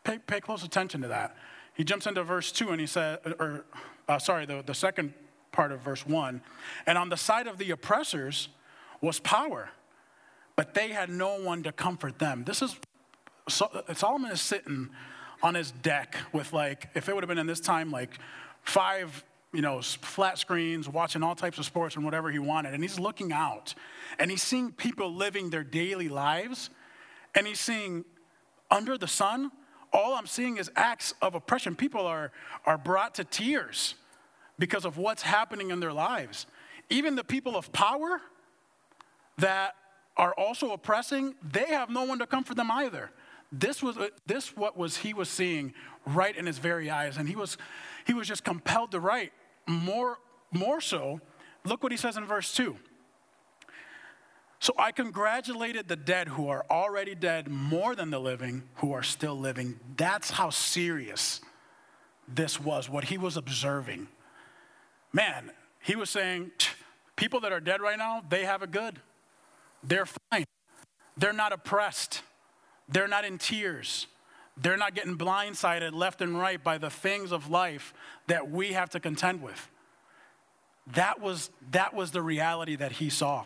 Pay, 0.04 0.18
pay 0.18 0.40
close 0.40 0.64
attention 0.64 1.02
to 1.02 1.08
that. 1.08 1.36
He 1.74 1.84
jumps 1.84 2.06
into 2.06 2.22
verse 2.22 2.52
2 2.52 2.70
and 2.70 2.80
he 2.80 2.86
said, 2.86 3.18
or 3.38 3.64
uh, 4.08 4.18
sorry, 4.18 4.46
the, 4.46 4.62
the 4.64 4.74
second 4.74 5.14
part 5.52 5.72
of 5.72 5.80
verse 5.80 6.06
1. 6.06 6.40
And 6.86 6.98
on 6.98 7.08
the 7.08 7.16
side 7.16 7.46
of 7.46 7.58
the 7.58 7.70
oppressors 7.70 8.48
was 9.00 9.20
power, 9.20 9.70
but 10.56 10.74
they 10.74 10.88
had 10.88 11.08
no 11.08 11.40
one 11.40 11.62
to 11.62 11.72
comfort 11.72 12.18
them. 12.18 12.44
This 12.44 12.62
is, 12.62 12.76
Solomon 13.48 14.30
is 14.30 14.40
sitting 14.40 14.90
on 15.42 15.54
his 15.54 15.70
deck 15.70 16.16
with, 16.32 16.52
like, 16.52 16.88
if 16.94 17.08
it 17.08 17.14
would 17.14 17.22
have 17.24 17.28
been 17.28 17.38
in 17.38 17.46
this 17.46 17.60
time, 17.60 17.90
like 17.90 18.10
five 18.62 19.24
you 19.52 19.60
know, 19.60 19.82
flat 19.82 20.38
screens, 20.38 20.88
watching 20.88 21.22
all 21.22 21.34
types 21.34 21.58
of 21.58 21.64
sports 21.64 21.96
and 21.96 22.04
whatever 22.04 22.30
he 22.30 22.38
wanted. 22.38 22.72
And 22.72 22.82
he's 22.82 22.98
looking 22.98 23.32
out 23.32 23.74
and 24.18 24.30
he's 24.30 24.42
seeing 24.42 24.72
people 24.72 25.14
living 25.14 25.50
their 25.50 25.64
daily 25.64 26.08
lives. 26.08 26.70
And 27.34 27.46
he's 27.46 27.60
seeing 27.60 28.04
under 28.70 28.96
the 28.96 29.06
sun, 29.06 29.50
all 29.92 30.14
I'm 30.14 30.26
seeing 30.26 30.56
is 30.56 30.70
acts 30.74 31.12
of 31.20 31.34
oppression. 31.34 31.76
People 31.76 32.06
are, 32.06 32.32
are 32.64 32.78
brought 32.78 33.14
to 33.16 33.24
tears 33.24 33.94
because 34.58 34.84
of 34.84 34.96
what's 34.96 35.22
happening 35.22 35.70
in 35.70 35.80
their 35.80 35.92
lives. 35.92 36.46
Even 36.88 37.14
the 37.14 37.24
people 37.24 37.56
of 37.56 37.70
power 37.72 38.20
that 39.38 39.74
are 40.16 40.34
also 40.34 40.72
oppressing, 40.72 41.34
they 41.42 41.66
have 41.66 41.90
no 41.90 42.04
one 42.04 42.18
to 42.18 42.26
comfort 42.26 42.56
them 42.56 42.70
either. 42.70 43.10
This 43.50 43.82
was 43.82 43.98
uh, 43.98 44.08
this 44.26 44.56
what 44.56 44.78
was 44.78 44.96
he 44.98 45.12
was 45.12 45.28
seeing 45.28 45.74
right 46.06 46.34
in 46.34 46.46
his 46.46 46.58
very 46.58 46.88
eyes, 46.88 47.18
and 47.18 47.28
he 47.28 47.36
was 47.36 47.58
he 48.06 48.14
was 48.14 48.26
just 48.26 48.44
compelled 48.44 48.92
to 48.92 49.00
write 49.00 49.32
more, 49.66 50.18
more 50.50 50.80
so, 50.80 51.20
look 51.64 51.82
what 51.82 51.92
he 51.92 51.98
says 51.98 52.16
in 52.16 52.24
verse 52.26 52.54
2. 52.54 52.76
So 54.60 54.72
I 54.78 54.92
congratulated 54.92 55.88
the 55.88 55.96
dead 55.96 56.28
who 56.28 56.48
are 56.48 56.64
already 56.70 57.16
dead 57.16 57.48
more 57.48 57.96
than 57.96 58.10
the 58.10 58.20
living 58.20 58.62
who 58.76 58.92
are 58.92 59.02
still 59.02 59.36
living. 59.36 59.80
That's 59.96 60.30
how 60.30 60.50
serious 60.50 61.40
this 62.28 62.60
was, 62.60 62.88
what 62.88 63.04
he 63.04 63.18
was 63.18 63.36
observing. 63.36 64.06
Man, 65.12 65.50
he 65.80 65.96
was 65.96 66.10
saying, 66.10 66.52
people 67.16 67.40
that 67.40 67.52
are 67.52 67.58
dead 67.58 67.80
right 67.80 67.98
now, 67.98 68.22
they 68.28 68.44
have 68.44 68.62
it 68.62 68.70
good. 68.70 69.00
They're 69.82 70.06
fine. 70.30 70.44
They're 71.16 71.32
not 71.32 71.52
oppressed. 71.52 72.22
They're 72.88 73.08
not 73.08 73.24
in 73.24 73.38
tears. 73.38 74.06
They're 74.56 74.76
not 74.76 74.94
getting 74.94 75.16
blindsided 75.16 75.94
left 75.94 76.20
and 76.20 76.38
right 76.38 76.62
by 76.62 76.78
the 76.78 76.90
things 76.90 77.32
of 77.32 77.50
life 77.50 77.94
that 78.26 78.50
we 78.50 78.72
have 78.72 78.90
to 78.90 79.00
contend 79.00 79.42
with. 79.42 79.70
That 80.94 81.20
was, 81.20 81.50
that 81.70 81.94
was 81.94 82.10
the 82.10 82.22
reality 82.22 82.76
that 82.76 82.92
he 82.92 83.08
saw. 83.08 83.44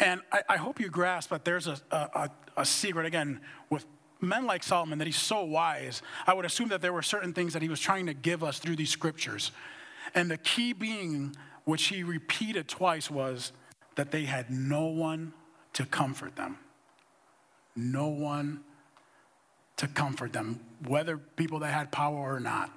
And 0.00 0.22
I, 0.32 0.42
I 0.48 0.56
hope 0.56 0.80
you 0.80 0.88
grasp 0.88 1.30
that 1.30 1.44
there's 1.44 1.66
a, 1.66 1.78
a, 1.90 2.30
a 2.56 2.64
secret, 2.64 3.06
again, 3.06 3.40
with 3.70 3.84
men 4.20 4.46
like 4.46 4.62
Solomon, 4.62 4.98
that 4.98 5.06
he's 5.06 5.16
so 5.16 5.44
wise. 5.44 6.02
I 6.26 6.34
would 6.34 6.44
assume 6.44 6.68
that 6.68 6.80
there 6.80 6.92
were 6.92 7.02
certain 7.02 7.32
things 7.32 7.52
that 7.52 7.62
he 7.62 7.68
was 7.68 7.80
trying 7.80 8.06
to 8.06 8.14
give 8.14 8.42
us 8.42 8.58
through 8.58 8.76
these 8.76 8.90
scriptures. 8.90 9.52
And 10.14 10.30
the 10.30 10.38
key 10.38 10.72
being, 10.72 11.36
which 11.64 11.84
he 11.86 12.02
repeated 12.02 12.68
twice, 12.68 13.10
was 13.10 13.52
that 13.96 14.10
they 14.10 14.24
had 14.24 14.50
no 14.50 14.86
one 14.86 15.32
to 15.74 15.84
comfort 15.84 16.36
them. 16.36 16.58
No 17.76 18.08
one 18.08 18.60
to 19.76 19.88
comfort 19.88 20.32
them, 20.32 20.60
whether 20.86 21.16
people 21.16 21.58
that 21.60 21.72
had 21.72 21.90
power 21.90 22.34
or 22.34 22.40
not. 22.40 22.70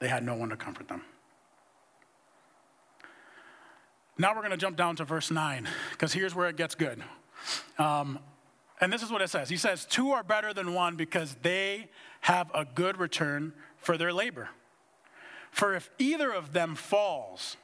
They 0.00 0.08
had 0.08 0.24
no 0.24 0.34
one 0.34 0.48
to 0.50 0.56
comfort 0.56 0.88
them. 0.88 1.02
Now 4.18 4.34
we're 4.34 4.42
going 4.42 4.50
to 4.52 4.56
jump 4.56 4.76
down 4.76 4.96
to 4.96 5.04
verse 5.04 5.30
9, 5.30 5.68
because 5.92 6.12
here's 6.12 6.34
where 6.34 6.48
it 6.48 6.56
gets 6.56 6.74
good. 6.74 7.02
Um, 7.78 8.18
and 8.80 8.92
this 8.92 9.02
is 9.02 9.10
what 9.10 9.22
it 9.22 9.30
says 9.30 9.48
He 9.48 9.56
says, 9.56 9.84
Two 9.84 10.10
are 10.12 10.22
better 10.22 10.52
than 10.52 10.74
one 10.74 10.96
because 10.96 11.36
they 11.42 11.90
have 12.20 12.50
a 12.54 12.64
good 12.64 12.98
return 12.98 13.52
for 13.76 13.96
their 13.96 14.12
labor. 14.12 14.50
For 15.50 15.74
if 15.74 15.90
either 15.98 16.32
of 16.32 16.52
them 16.52 16.74
falls, 16.74 17.56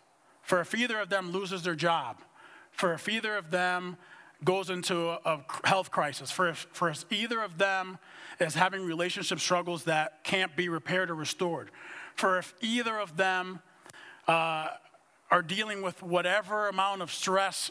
for 0.42 0.60
if 0.60 0.74
either 0.74 0.98
of 0.98 1.08
them 1.08 1.32
loses 1.32 1.62
their 1.62 1.74
job, 1.74 2.18
for 2.70 2.92
if 2.92 3.08
either 3.08 3.36
of 3.36 3.50
them 3.50 3.96
goes 4.44 4.70
into 4.70 5.10
a, 5.10 5.40
health 5.64 5.90
crisis, 5.90 6.30
for 6.30 6.48
if, 6.48 6.66
for 6.72 6.88
if 6.88 7.04
either 7.10 7.40
of 7.40 7.58
them 7.58 7.98
is 8.38 8.54
having 8.54 8.84
relationship 8.84 9.38
struggles 9.38 9.84
that 9.84 10.24
can't 10.24 10.56
be 10.56 10.68
repaired 10.68 11.10
or 11.10 11.14
restored, 11.14 11.70
for 12.14 12.38
if 12.38 12.54
either 12.60 12.98
of 12.98 13.16
them 13.16 13.60
uh, 14.26 14.68
are 15.30 15.42
dealing 15.42 15.82
with 15.82 16.02
whatever 16.02 16.68
amount 16.68 17.02
of 17.02 17.12
stress 17.12 17.70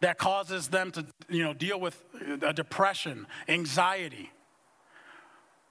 that 0.00 0.18
causes 0.18 0.68
them 0.68 0.90
to 0.92 1.06
you 1.28 1.42
know, 1.42 1.54
deal 1.54 1.80
with 1.80 2.04
a 2.42 2.52
depression, 2.52 3.26
anxiety. 3.48 4.30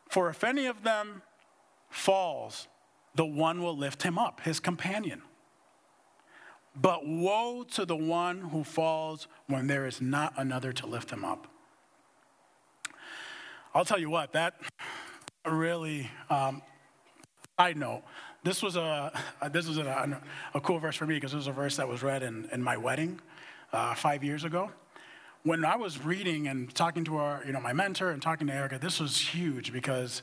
For 0.09 0.29
if 0.29 0.43
any 0.43 0.65
of 0.65 0.83
them 0.83 1.21
falls, 1.89 2.67
the 3.15 3.25
one 3.25 3.62
will 3.62 3.77
lift 3.77 4.03
him 4.03 4.17
up, 4.17 4.41
his 4.41 4.59
companion. 4.59 5.21
But 6.75 7.06
woe 7.06 7.63
to 7.72 7.86
the 7.86 7.96
one 7.96 8.42
who 8.42 8.63
falls 8.63 9.27
when 9.48 9.68
there 9.68 9.86
is 9.86 10.01
not 10.01 10.34
another 10.38 10.74
to 10.74 10.88
lift 10.88 11.12
him 11.12 11.24
up. 11.24 11.48
I'll 13.75 13.86
tell 13.86 14.00
you 14.00 14.10
what, 14.10 14.34
that 14.34 14.56
really, 15.46 16.10
um, 16.30 16.62
side 17.60 17.77
note, 17.77 18.03
this 18.44 18.62
was 18.62 18.75
a, 18.75 19.12
this 19.51 19.68
was 19.68 19.77
a, 19.77 20.22
a 20.53 20.62
cool 20.62 20.80
verse 20.80 20.96
for 20.96 21.06
me 21.06 21.15
because 21.15 21.34
it 21.34 21.38
was 21.38 21.48
a 21.48 21.51
verse 21.51 21.77
that 21.77 21.88
was 21.88 22.03
read 22.03 22.24
in, 22.24 22.50
in 22.51 22.62
my 22.62 22.77
wedding 22.77 23.20
uh, 23.72 23.96
five 23.96 24.24
years 24.24 24.44
ago. 24.44 24.72
When 25.44 25.65
I 25.65 25.75
was 25.75 26.03
reading 26.03 26.48
and 26.48 26.74
talking 26.74 27.03
to 27.06 27.18
our, 27.18 27.44
you 27.46 27.51
know, 27.51 27.60
my 27.60 27.74
mentor 27.74 28.12
and 28.12 28.22
talking 28.22 28.48
to 28.48 28.53
Erica, 28.53 28.80
this 28.80 29.00
was 29.00 29.18
huge 29.18 29.74
because 29.74 30.22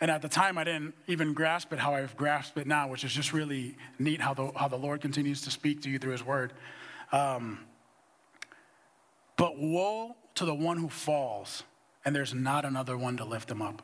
and 0.00 0.10
at 0.10 0.22
the 0.22 0.28
time, 0.28 0.58
I 0.58 0.64
didn't 0.64 0.94
even 1.06 1.32
grasp 1.32 1.72
it 1.72 1.78
how 1.78 1.94
I've 1.94 2.16
grasped 2.16 2.58
it 2.58 2.66
now, 2.66 2.88
which 2.88 3.04
is 3.04 3.12
just 3.12 3.32
really 3.32 3.76
neat 3.98 4.20
how 4.20 4.34
the, 4.34 4.52
how 4.54 4.68
the 4.68 4.76
Lord 4.76 5.00
continues 5.00 5.42
to 5.42 5.50
speak 5.50 5.82
to 5.82 5.90
you 5.90 5.98
through 5.98 6.12
His 6.12 6.24
Word. 6.24 6.52
Um, 7.12 7.60
but 9.36 9.58
woe 9.58 10.16
to 10.34 10.44
the 10.44 10.54
one 10.54 10.78
who 10.78 10.88
falls, 10.88 11.62
and 12.04 12.14
there's 12.14 12.34
not 12.34 12.64
another 12.64 12.96
one 12.96 13.16
to 13.18 13.24
lift 13.24 13.50
him 13.50 13.62
up. 13.62 13.82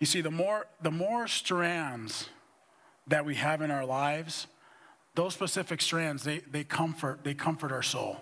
You 0.00 0.06
see, 0.06 0.20
the 0.20 0.30
more, 0.30 0.66
the 0.82 0.90
more 0.90 1.26
strands 1.28 2.28
that 3.06 3.24
we 3.24 3.36
have 3.36 3.62
in 3.62 3.70
our 3.70 3.84
lives, 3.84 4.46
those 5.14 5.34
specific 5.34 5.80
strands, 5.80 6.24
they, 6.24 6.40
they, 6.50 6.64
comfort, 6.64 7.22
they 7.22 7.34
comfort 7.34 7.70
our 7.70 7.82
soul. 7.82 8.20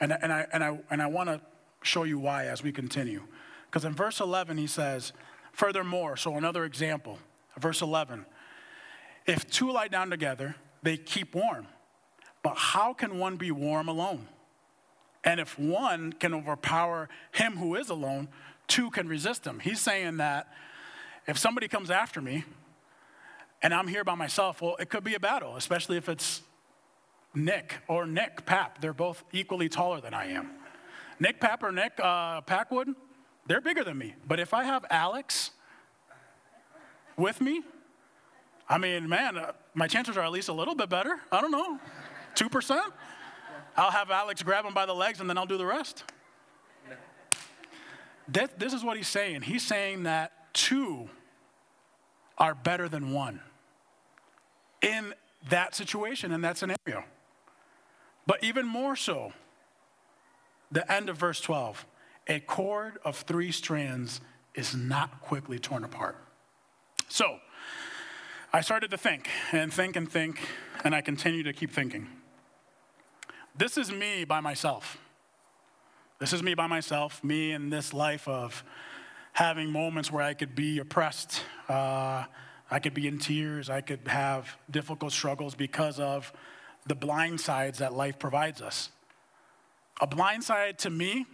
And, 0.00 0.12
and 0.12 0.32
I, 0.32 0.46
and 0.52 0.64
I, 0.64 0.78
and 0.90 1.02
I 1.02 1.06
want 1.06 1.28
to 1.28 1.40
show 1.82 2.04
you 2.04 2.18
why 2.18 2.46
as 2.46 2.62
we 2.62 2.72
continue. 2.72 3.22
Because 3.72 3.86
in 3.86 3.94
verse 3.94 4.20
11, 4.20 4.58
he 4.58 4.66
says, 4.66 5.14
Furthermore, 5.52 6.18
so 6.18 6.36
another 6.36 6.66
example, 6.66 7.18
verse 7.58 7.80
11, 7.80 8.26
if 9.24 9.50
two 9.50 9.72
lie 9.72 9.88
down 9.88 10.10
together, 10.10 10.56
they 10.82 10.98
keep 10.98 11.34
warm. 11.34 11.66
But 12.42 12.56
how 12.58 12.92
can 12.92 13.18
one 13.18 13.36
be 13.36 13.50
warm 13.50 13.88
alone? 13.88 14.28
And 15.24 15.40
if 15.40 15.58
one 15.58 16.12
can 16.12 16.34
overpower 16.34 17.08
him 17.30 17.56
who 17.56 17.74
is 17.76 17.88
alone, 17.88 18.28
two 18.66 18.90
can 18.90 19.08
resist 19.08 19.46
him. 19.46 19.58
He's 19.60 19.80
saying 19.80 20.18
that 20.18 20.52
if 21.26 21.38
somebody 21.38 21.66
comes 21.66 21.90
after 21.90 22.20
me 22.20 22.44
and 23.62 23.72
I'm 23.72 23.86
here 23.86 24.04
by 24.04 24.16
myself, 24.16 24.60
well, 24.60 24.76
it 24.80 24.90
could 24.90 25.04
be 25.04 25.14
a 25.14 25.20
battle, 25.20 25.56
especially 25.56 25.96
if 25.96 26.10
it's 26.10 26.42
Nick 27.34 27.76
or 27.88 28.04
Nick 28.04 28.44
Pap. 28.44 28.82
They're 28.82 28.92
both 28.92 29.24
equally 29.32 29.70
taller 29.70 30.00
than 30.02 30.12
I 30.12 30.26
am. 30.26 30.50
Nick 31.20 31.40
Pap 31.40 31.62
or 31.62 31.72
Nick 31.72 31.92
uh, 32.02 32.42
Packwood, 32.42 32.94
they're 33.46 33.60
bigger 33.60 33.84
than 33.84 33.98
me. 33.98 34.14
But 34.26 34.40
if 34.40 34.54
I 34.54 34.64
have 34.64 34.84
Alex 34.90 35.50
with 37.16 37.40
me, 37.40 37.62
I 38.68 38.78
mean, 38.78 39.08
man, 39.08 39.36
uh, 39.36 39.52
my 39.74 39.86
chances 39.86 40.16
are 40.16 40.22
at 40.22 40.30
least 40.30 40.48
a 40.48 40.52
little 40.52 40.74
bit 40.74 40.88
better. 40.88 41.20
I 41.30 41.40
don't 41.40 41.50
know, 41.50 41.78
2%? 42.34 42.80
I'll 43.76 43.90
have 43.90 44.10
Alex 44.10 44.42
grab 44.42 44.64
him 44.64 44.74
by 44.74 44.86
the 44.86 44.94
legs 44.94 45.20
and 45.20 45.28
then 45.28 45.38
I'll 45.38 45.46
do 45.46 45.58
the 45.58 45.66
rest. 45.66 46.04
That, 48.28 48.58
this 48.58 48.72
is 48.72 48.84
what 48.84 48.96
he's 48.96 49.08
saying. 49.08 49.42
He's 49.42 49.62
saying 49.62 50.04
that 50.04 50.32
two 50.54 51.10
are 52.38 52.54
better 52.54 52.88
than 52.88 53.12
one 53.12 53.40
in 54.80 55.14
that 55.48 55.74
situation, 55.74 56.32
in 56.32 56.40
that 56.42 56.56
scenario. 56.56 57.04
But 58.26 58.42
even 58.44 58.66
more 58.66 58.96
so, 58.96 59.32
the 60.70 60.90
end 60.90 61.08
of 61.08 61.16
verse 61.16 61.40
12 61.40 61.84
a 62.26 62.40
cord 62.40 62.98
of 63.04 63.16
three 63.16 63.52
strands 63.52 64.20
is 64.54 64.74
not 64.74 65.20
quickly 65.20 65.58
torn 65.58 65.84
apart. 65.84 66.16
So, 67.08 67.38
I 68.52 68.60
started 68.60 68.90
to 68.90 68.98
think 68.98 69.28
and 69.52 69.72
think 69.72 69.96
and 69.96 70.10
think, 70.10 70.40
and 70.84 70.94
I 70.94 71.00
continue 71.00 71.42
to 71.42 71.52
keep 71.52 71.72
thinking. 71.72 72.06
This 73.56 73.76
is 73.76 73.90
me 73.90 74.24
by 74.24 74.40
myself. 74.40 74.98
This 76.18 76.32
is 76.32 76.42
me 76.42 76.54
by 76.54 76.66
myself, 76.66 77.22
me 77.24 77.52
in 77.52 77.70
this 77.70 77.92
life 77.92 78.28
of 78.28 78.62
having 79.32 79.70
moments 79.70 80.10
where 80.12 80.22
I 80.22 80.34
could 80.34 80.54
be 80.54 80.78
oppressed, 80.78 81.42
uh, 81.68 82.24
I 82.70 82.78
could 82.78 82.94
be 82.94 83.08
in 83.08 83.18
tears, 83.18 83.68
I 83.68 83.80
could 83.80 84.06
have 84.06 84.56
difficult 84.70 85.12
struggles 85.12 85.54
because 85.54 85.98
of 85.98 86.32
the 86.86 86.94
blind 86.94 87.40
sides 87.40 87.78
that 87.78 87.92
life 87.92 88.18
provides 88.18 88.60
us. 88.60 88.90
A 90.00 90.06
blind 90.06 90.44
side 90.44 90.78
to 90.80 90.90
me 90.90 91.26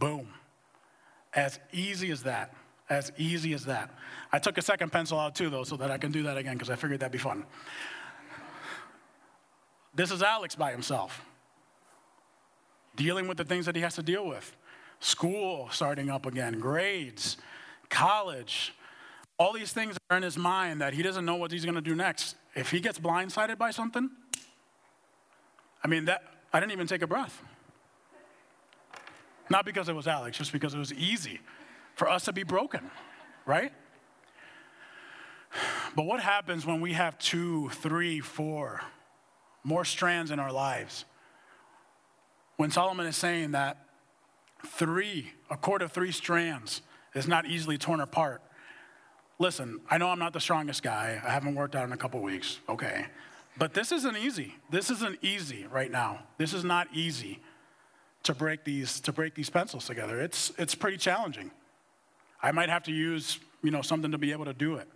Boom. 0.00 0.26
As 1.32 1.60
easy 1.72 2.10
as 2.10 2.24
that. 2.24 2.52
As 2.88 3.12
easy 3.16 3.52
as 3.52 3.66
that. 3.66 3.94
I 4.32 4.40
took 4.40 4.58
a 4.58 4.62
second 4.62 4.90
pencil 4.90 5.20
out 5.20 5.36
too, 5.36 5.48
though, 5.48 5.62
so 5.62 5.76
that 5.76 5.92
I 5.92 5.98
can 5.98 6.10
do 6.10 6.24
that 6.24 6.36
again 6.36 6.54
because 6.54 6.70
I 6.70 6.74
figured 6.74 6.98
that'd 6.98 7.12
be 7.12 7.18
fun. 7.18 7.44
This 9.94 10.10
is 10.10 10.22
Alex 10.22 10.56
by 10.56 10.72
himself, 10.72 11.24
dealing 12.96 13.28
with 13.28 13.36
the 13.36 13.44
things 13.44 13.66
that 13.66 13.76
he 13.76 13.82
has 13.82 13.94
to 13.94 14.02
deal 14.02 14.26
with 14.26 14.56
school 15.00 15.68
starting 15.72 16.10
up 16.10 16.26
again, 16.26 16.60
grades, 16.60 17.38
college, 17.88 18.74
all 19.38 19.54
these 19.54 19.72
things 19.72 19.96
are 20.10 20.18
in 20.18 20.22
his 20.22 20.36
mind 20.36 20.82
that 20.82 20.92
he 20.92 21.02
doesn't 21.02 21.24
know 21.24 21.36
what 21.36 21.50
he's 21.50 21.64
going 21.64 21.74
to 21.74 21.80
do 21.80 21.94
next. 21.94 22.36
If 22.54 22.70
he 22.70 22.80
gets 22.80 22.98
blindsided 22.98 23.56
by 23.56 23.70
something, 23.70 24.10
I 25.82 25.88
mean, 25.88 26.04
that, 26.04 26.22
I 26.52 26.60
didn't 26.60 26.72
even 26.72 26.86
take 26.86 27.00
a 27.00 27.06
breath. 27.06 27.42
Not 29.50 29.64
because 29.64 29.88
it 29.88 29.96
was 29.96 30.06
Alex, 30.06 30.38
just 30.38 30.52
because 30.52 30.74
it 30.74 30.78
was 30.78 30.92
easy 30.94 31.40
for 31.94 32.08
us 32.08 32.24
to 32.26 32.32
be 32.32 32.44
broken, 32.44 32.88
right? 33.44 33.72
But 35.96 36.04
what 36.04 36.20
happens 36.20 36.64
when 36.64 36.80
we 36.80 36.92
have 36.92 37.18
two, 37.18 37.68
three, 37.70 38.20
four 38.20 38.80
more 39.64 39.84
strands 39.84 40.30
in 40.30 40.38
our 40.38 40.52
lives? 40.52 41.04
When 42.56 42.70
Solomon 42.70 43.06
is 43.06 43.16
saying 43.16 43.50
that 43.50 43.86
three, 44.64 45.32
a 45.50 45.56
cord 45.56 45.82
of 45.82 45.90
three 45.90 46.12
strands, 46.12 46.82
is 47.14 47.26
not 47.26 47.44
easily 47.46 47.76
torn 47.76 48.00
apart. 48.00 48.42
Listen, 49.40 49.80
I 49.90 49.98
know 49.98 50.10
I'm 50.10 50.18
not 50.20 50.32
the 50.32 50.40
strongest 50.40 50.84
guy. 50.84 51.20
I 51.24 51.30
haven't 51.30 51.56
worked 51.56 51.74
out 51.74 51.84
in 51.84 51.92
a 51.92 51.96
couple 51.96 52.20
weeks. 52.22 52.60
Okay. 52.68 53.06
But 53.58 53.74
this 53.74 53.90
isn't 53.90 54.16
easy. 54.16 54.54
This 54.70 54.90
isn't 54.90 55.18
easy 55.22 55.66
right 55.66 55.90
now. 55.90 56.20
This 56.38 56.54
is 56.54 56.62
not 56.62 56.86
easy 56.92 57.40
to 58.22 58.34
break 58.34 58.64
these 58.64 59.00
to 59.00 59.12
break 59.12 59.34
these 59.34 59.50
pencils 59.50 59.86
together. 59.86 60.20
It's 60.20 60.52
it's 60.58 60.74
pretty 60.74 60.96
challenging. 60.96 61.50
I 62.42 62.52
might 62.52 62.68
have 62.68 62.82
to 62.84 62.92
use 62.92 63.38
you 63.62 63.70
know 63.70 63.82
something 63.82 64.12
to 64.12 64.18
be 64.18 64.32
able 64.32 64.46
to 64.46 64.54
do 64.54 64.76
it. 64.76 64.88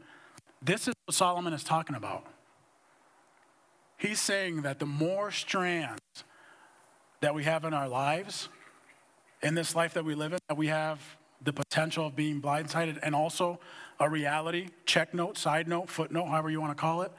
This 0.63 0.89
is 0.89 0.95
what 1.05 1.15
Solomon 1.15 1.53
is 1.53 1.65
talking 1.65 1.97
about. 1.97 2.27
He's 3.97 4.21
saying 4.21 4.63
that 4.63 4.79
the 4.79 4.87
more 4.87 5.31
strands 5.31 6.01
that 7.21 7.35
we 7.35 7.45
have 7.45 7.65
in 7.65 7.73
our 7.73 7.89
lives, 7.89 8.49
in 9.43 9.55
this 9.55 9.75
life 9.75 9.95
that 9.95 10.05
we 10.05 10.15
live 10.15 10.33
in, 10.33 10.39
that 10.49 10.57
we 10.57 10.67
have 10.67 11.01
the 11.43 11.53
potential 11.53 12.07
of 12.07 12.17
being 12.17 12.41
blindsided 12.41 12.99
and 13.03 13.15
also 13.15 13.61
a 14.01 14.09
reality, 14.09 14.69
check 14.87 15.15
note, 15.15 15.39
side 15.39 15.69
note, 15.69 15.89
footnote, 15.89 16.27
however 16.27 16.51
you 16.51 16.61
want 16.61 16.77
to 16.77 16.81
call 16.81 17.03
it. 17.03 17.13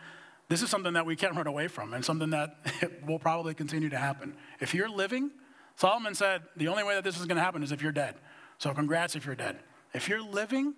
This 0.47 0.61
is 0.61 0.69
something 0.69 0.93
that 0.93 1.05
we 1.05 1.15
can't 1.15 1.35
run 1.35 1.47
away 1.47 1.67
from 1.67 1.93
and 1.93 2.03
something 2.03 2.31
that 2.31 2.57
will 3.07 3.19
probably 3.19 3.53
continue 3.53 3.89
to 3.89 3.97
happen. 3.97 4.35
If 4.59 4.73
you're 4.73 4.89
living 4.89 5.31
Solomon 5.77 6.15
said, 6.15 6.43
the 6.55 6.67
only 6.67 6.83
way 6.83 6.95
that 6.95 7.03
this 7.03 7.19
is 7.19 7.25
going 7.25 7.37
to 7.37 7.43
happen 7.43 7.61
is 7.61 7.71
if 7.71 7.81
you're 7.81 7.91
dead. 7.91 8.15
So 8.57 8.73
congrats 8.73 9.15
if 9.15 9.25
you're 9.25 9.35
dead. 9.35 9.59
If 9.93 10.07
you're 10.07 10.21
living, 10.21 10.73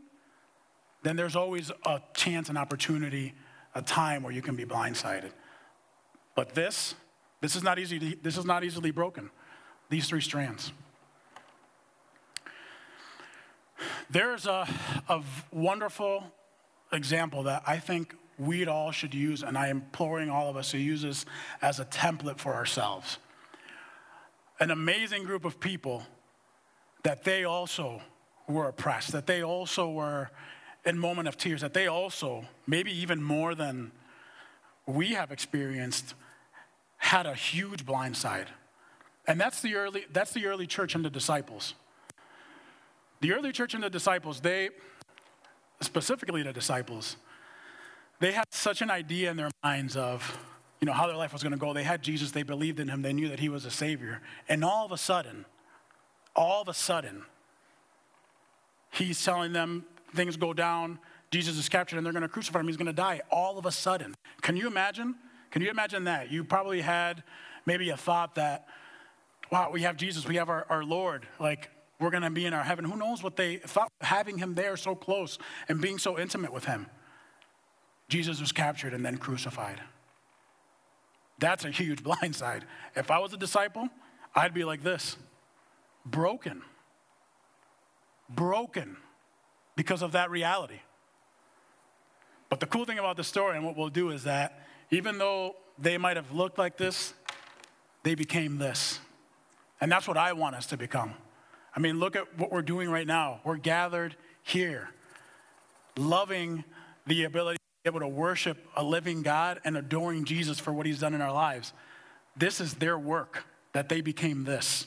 then 1.03 1.15
there's 1.15 1.35
always 1.35 1.71
a 1.85 2.01
chance, 2.13 2.49
an 2.49 2.57
opportunity, 2.57 3.33
a 3.75 3.81
time 3.81 4.23
where 4.23 4.33
you 4.33 4.41
can 4.41 4.55
be 4.55 4.65
blindsided. 4.65 5.31
But 6.35 6.55
this, 6.55 6.95
this 7.41 7.55
is 7.55 7.63
not 7.63 7.77
easy. 7.77 7.99
To, 7.99 8.17
this 8.21 8.37
is 8.37 8.45
not 8.45 8.63
easily 8.63 8.91
broken. 8.91 9.29
These 9.89 10.07
three 10.07 10.21
strands. 10.21 10.71
There's 14.09 14.47
a, 14.47 14.67
a 15.07 15.21
wonderful 15.51 16.23
example 16.91 17.43
that 17.43 17.61
I 17.67 17.77
think 17.77 18.15
we 18.39 18.65
all 18.65 18.91
should 18.91 19.13
use, 19.13 19.43
and 19.43 19.57
I 19.57 19.67
am 19.67 19.77
imploring 19.77 20.29
all 20.29 20.49
of 20.49 20.57
us 20.57 20.71
to 20.71 20.77
use 20.77 21.03
this 21.03 21.25
as 21.61 21.79
a 21.79 21.85
template 21.85 22.39
for 22.39 22.53
ourselves 22.53 23.19
an 24.59 24.71
amazing 24.71 25.23
group 25.23 25.45
of 25.45 25.59
people 25.59 26.03
that 27.03 27.23
they 27.23 27.43
also 27.43 28.01
were 28.47 28.67
oppressed, 28.67 29.11
that 29.11 29.27
they 29.27 29.43
also 29.43 29.89
were 29.89 30.29
in 30.85 30.97
moment 30.97 31.27
of 31.27 31.37
tears, 31.37 31.61
that 31.61 31.73
they 31.73 31.87
also, 31.87 32.45
maybe 32.65 32.91
even 32.91 33.21
more 33.21 33.53
than 33.55 33.91
we 34.85 35.09
have 35.09 35.31
experienced, 35.31 36.15
had 36.97 37.25
a 37.25 37.35
huge 37.35 37.85
blind 37.85 38.15
side. 38.15 38.47
And 39.27 39.39
that's 39.39 39.61
the 39.61 39.75
early, 39.75 40.05
that's 40.11 40.31
the 40.31 40.45
early 40.45 40.65
church 40.65 40.95
and 40.95 41.03
the 41.03 41.09
disciples. 41.09 41.73
The 43.19 43.33
early 43.33 43.51
church 43.51 43.73
and 43.73 43.83
the 43.83 43.89
disciples, 43.89 44.39
they, 44.39 44.69
specifically 45.81 46.43
the 46.43 46.53
disciples, 46.53 47.17
they 48.19 48.31
had 48.31 48.45
such 48.51 48.81
an 48.81 48.89
idea 48.89 49.29
in 49.29 49.37
their 49.37 49.51
minds 49.63 49.97
of, 49.97 50.37
you 50.79 50.85
know, 50.85 50.93
how 50.93 51.07
their 51.07 51.15
life 51.15 51.33
was 51.33 51.41
going 51.43 51.51
to 51.51 51.57
go. 51.57 51.73
They 51.73 51.83
had 51.83 52.01
Jesus, 52.01 52.31
they 52.31 52.43
believed 52.43 52.79
in 52.79 52.87
him, 52.87 53.01
they 53.01 53.13
knew 53.13 53.29
that 53.29 53.39
he 53.39 53.49
was 53.49 53.65
a 53.65 53.71
savior. 53.71 54.21
And 54.47 54.63
all 54.63 54.85
of 54.85 54.91
a 54.91 54.97
sudden, 54.97 55.45
all 56.35 56.61
of 56.61 56.67
a 56.67 56.73
sudden, 56.73 57.23
he's 58.91 59.23
telling 59.23 59.53
them 59.53 59.85
things 60.15 60.37
go 60.37 60.53
down, 60.53 60.99
Jesus 61.31 61.57
is 61.57 61.67
captured, 61.67 61.97
and 61.97 62.05
they're 62.05 62.13
going 62.13 62.21
to 62.21 62.29
crucify 62.29 62.59
him. 62.59 62.67
He's 62.67 62.77
going 62.77 62.85
to 62.87 62.93
die 62.93 63.21
all 63.29 63.57
of 63.57 63.65
a 63.65 63.71
sudden. 63.71 64.15
Can 64.41 64.55
you 64.55 64.67
imagine? 64.67 65.15
Can 65.51 65.61
you 65.61 65.69
imagine 65.69 66.05
that? 66.05 66.31
You 66.31 66.43
probably 66.43 66.81
had 66.81 67.23
maybe 67.65 67.89
a 67.89 67.97
thought 67.97 68.35
that, 68.35 68.67
wow, 69.51 69.69
we 69.71 69.81
have 69.81 69.97
Jesus, 69.97 70.25
we 70.25 70.35
have 70.35 70.49
our, 70.49 70.65
our 70.69 70.83
Lord. 70.83 71.27
Like, 71.39 71.69
we're 71.99 72.11
going 72.11 72.23
to 72.23 72.29
be 72.29 72.45
in 72.45 72.53
our 72.53 72.63
heaven. 72.63 72.85
Who 72.85 72.95
knows 72.95 73.23
what 73.23 73.35
they 73.35 73.57
thought, 73.57 73.91
having 74.01 74.37
him 74.37 74.53
there 74.55 74.77
so 74.77 74.95
close 74.95 75.37
and 75.67 75.81
being 75.81 75.97
so 75.97 76.17
intimate 76.19 76.53
with 76.53 76.65
him. 76.65 76.85
Jesus 78.07 78.39
was 78.39 78.51
captured 78.51 78.93
and 78.93 79.05
then 79.05 79.17
crucified. 79.17 79.81
That's 81.39 81.65
a 81.65 81.71
huge 81.71 82.03
blindside. 82.03 82.63
If 82.95 83.11
I 83.11 83.19
was 83.19 83.33
a 83.33 83.37
disciple, 83.37 83.89
I'd 84.35 84.53
be 84.53 84.63
like 84.63 84.83
this 84.83 85.17
broken. 86.05 86.61
Broken 88.29 88.97
because 89.75 90.01
of 90.01 90.13
that 90.13 90.29
reality. 90.29 90.79
But 92.49 92.59
the 92.59 92.65
cool 92.65 92.85
thing 92.85 92.99
about 92.99 93.17
the 93.17 93.23
story 93.23 93.57
and 93.57 93.65
what 93.65 93.75
we'll 93.75 93.89
do 93.89 94.09
is 94.09 94.23
that 94.23 94.67
even 94.89 95.17
though 95.17 95.55
they 95.77 95.97
might 95.97 96.17
have 96.17 96.31
looked 96.31 96.57
like 96.57 96.77
this, 96.77 97.13
they 98.03 98.15
became 98.15 98.57
this. 98.57 98.99
And 99.81 99.91
that's 99.91 100.07
what 100.07 100.17
I 100.17 100.33
want 100.33 100.55
us 100.55 100.65
to 100.67 100.77
become. 100.77 101.13
I 101.75 101.79
mean, 101.79 101.99
look 101.99 102.15
at 102.15 102.37
what 102.39 102.51
we're 102.51 102.61
doing 102.61 102.89
right 102.89 103.05
now. 103.05 103.41
We're 103.43 103.57
gathered 103.57 104.15
here, 104.43 104.89
loving 105.95 106.63
the 107.05 107.25
ability 107.25 107.59
able 107.87 107.99
to 107.99 108.07
worship 108.07 108.57
a 108.75 108.83
living 108.83 109.23
God 109.23 109.59
and 109.63 109.75
adoring 109.75 110.25
Jesus 110.25 110.59
for 110.59 110.71
what 110.71 110.85
he's 110.85 110.99
done 110.99 111.13
in 111.13 111.21
our 111.21 111.33
lives. 111.33 111.73
This 112.35 112.61
is 112.61 112.75
their 112.75 112.99
work 112.99 113.45
that 113.73 113.89
they 113.89 114.01
became 114.01 114.43
this. 114.43 114.85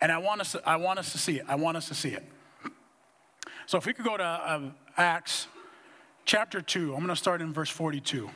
And 0.00 0.10
I 0.10 0.18
want 0.18 0.40
us 0.40 0.56
I 0.64 0.76
want 0.76 0.98
us 0.98 1.12
to 1.12 1.18
see 1.18 1.38
it. 1.38 1.44
I 1.48 1.54
want 1.54 1.76
us 1.76 1.88
to 1.88 1.94
see 1.94 2.10
it. 2.10 2.24
So 3.66 3.78
if 3.78 3.86
we 3.86 3.92
could 3.92 4.04
go 4.04 4.16
to 4.16 4.24
uh, 4.24 4.60
Acts 4.96 5.46
chapter 6.24 6.60
2, 6.60 6.94
I'm 6.94 7.00
going 7.00 7.08
to 7.08 7.16
start 7.16 7.40
in 7.40 7.52
verse 7.52 7.70
42. 7.70 8.28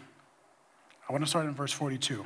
I 1.08 1.12
want 1.12 1.24
to 1.24 1.28
start 1.28 1.46
in 1.46 1.54
verse 1.54 1.72
42. 1.72 2.24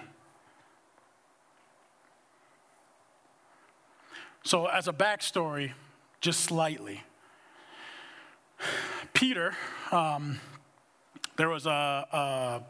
So, 4.44 4.66
as 4.66 4.88
a 4.88 4.92
backstory, 4.92 5.72
just 6.20 6.40
slightly, 6.40 7.02
Peter, 9.12 9.54
um, 9.90 10.40
there 11.38 11.48
was 11.48 11.66
a, 11.66 11.70
a 11.70 12.62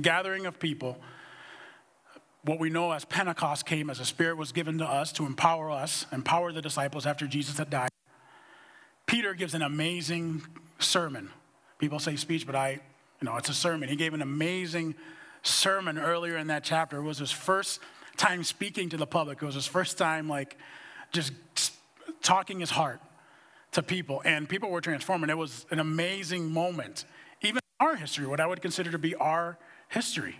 gathering 0.00 0.46
of 0.46 0.58
people. 0.58 0.98
What 2.42 2.58
we 2.58 2.70
know 2.70 2.90
as 2.92 3.04
Pentecost 3.04 3.66
came 3.66 3.90
as 3.90 4.00
a 4.00 4.04
spirit 4.04 4.36
was 4.36 4.52
given 4.52 4.78
to 4.78 4.86
us 4.86 5.12
to 5.12 5.26
empower 5.26 5.70
us, 5.70 6.06
empower 6.10 6.50
the 6.50 6.62
disciples 6.62 7.06
after 7.06 7.26
Jesus 7.26 7.58
had 7.58 7.70
died. 7.70 7.90
Peter 9.06 9.34
gives 9.34 9.54
an 9.54 9.62
amazing 9.62 10.42
sermon. 10.78 11.30
People 11.78 11.98
say 11.98 12.16
speech, 12.16 12.46
but 12.46 12.54
I, 12.54 12.80
you 13.20 13.26
know, 13.26 13.36
it's 13.36 13.48
a 13.48 13.54
sermon. 13.54 13.88
He 13.88 13.96
gave 13.96 14.14
an 14.14 14.22
amazing 14.22 14.94
sermon 15.42 15.98
earlier 15.98 16.36
in 16.36 16.46
that 16.48 16.64
chapter. 16.64 16.98
It 16.98 17.02
was 17.02 17.18
his 17.18 17.30
first 17.30 17.80
time 18.16 18.44
speaking 18.44 18.88
to 18.90 18.96
the 18.96 19.06
public. 19.06 19.42
It 19.42 19.46
was 19.46 19.54
his 19.54 19.66
first 19.66 19.98
time, 19.98 20.28
like, 20.28 20.56
just 21.12 21.32
talking 22.22 22.60
his 22.60 22.70
heart 22.70 23.00
to 23.72 23.82
people, 23.82 24.22
and 24.24 24.48
people 24.48 24.70
were 24.70 24.80
transformed. 24.80 25.24
And 25.24 25.30
it 25.30 25.36
was 25.36 25.66
an 25.70 25.78
amazing 25.78 26.50
moment, 26.50 27.04
our 27.80 27.96
history, 27.96 28.26
what 28.26 28.40
I 28.40 28.46
would 28.46 28.60
consider 28.62 28.90
to 28.90 28.98
be 28.98 29.14
our 29.14 29.58
history. 29.88 30.36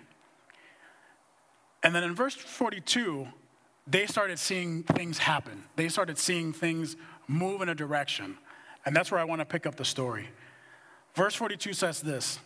And 1.82 1.94
then 1.94 2.04
in 2.04 2.14
verse 2.14 2.34
42, 2.34 3.28
they 3.86 4.06
started 4.06 4.38
seeing 4.38 4.82
things 4.82 5.18
happen. 5.18 5.64
They 5.76 5.88
started 5.88 6.18
seeing 6.18 6.52
things 6.52 6.96
move 7.26 7.62
in 7.62 7.68
a 7.68 7.74
direction. 7.74 8.36
And 8.84 8.94
that's 8.94 9.10
where 9.10 9.20
I 9.20 9.24
want 9.24 9.40
to 9.40 9.44
pick 9.44 9.66
up 9.66 9.76
the 9.76 9.84
story. 9.84 10.28
Verse 11.14 11.34
42 11.34 11.72
says 11.72 12.00
this 12.00 12.38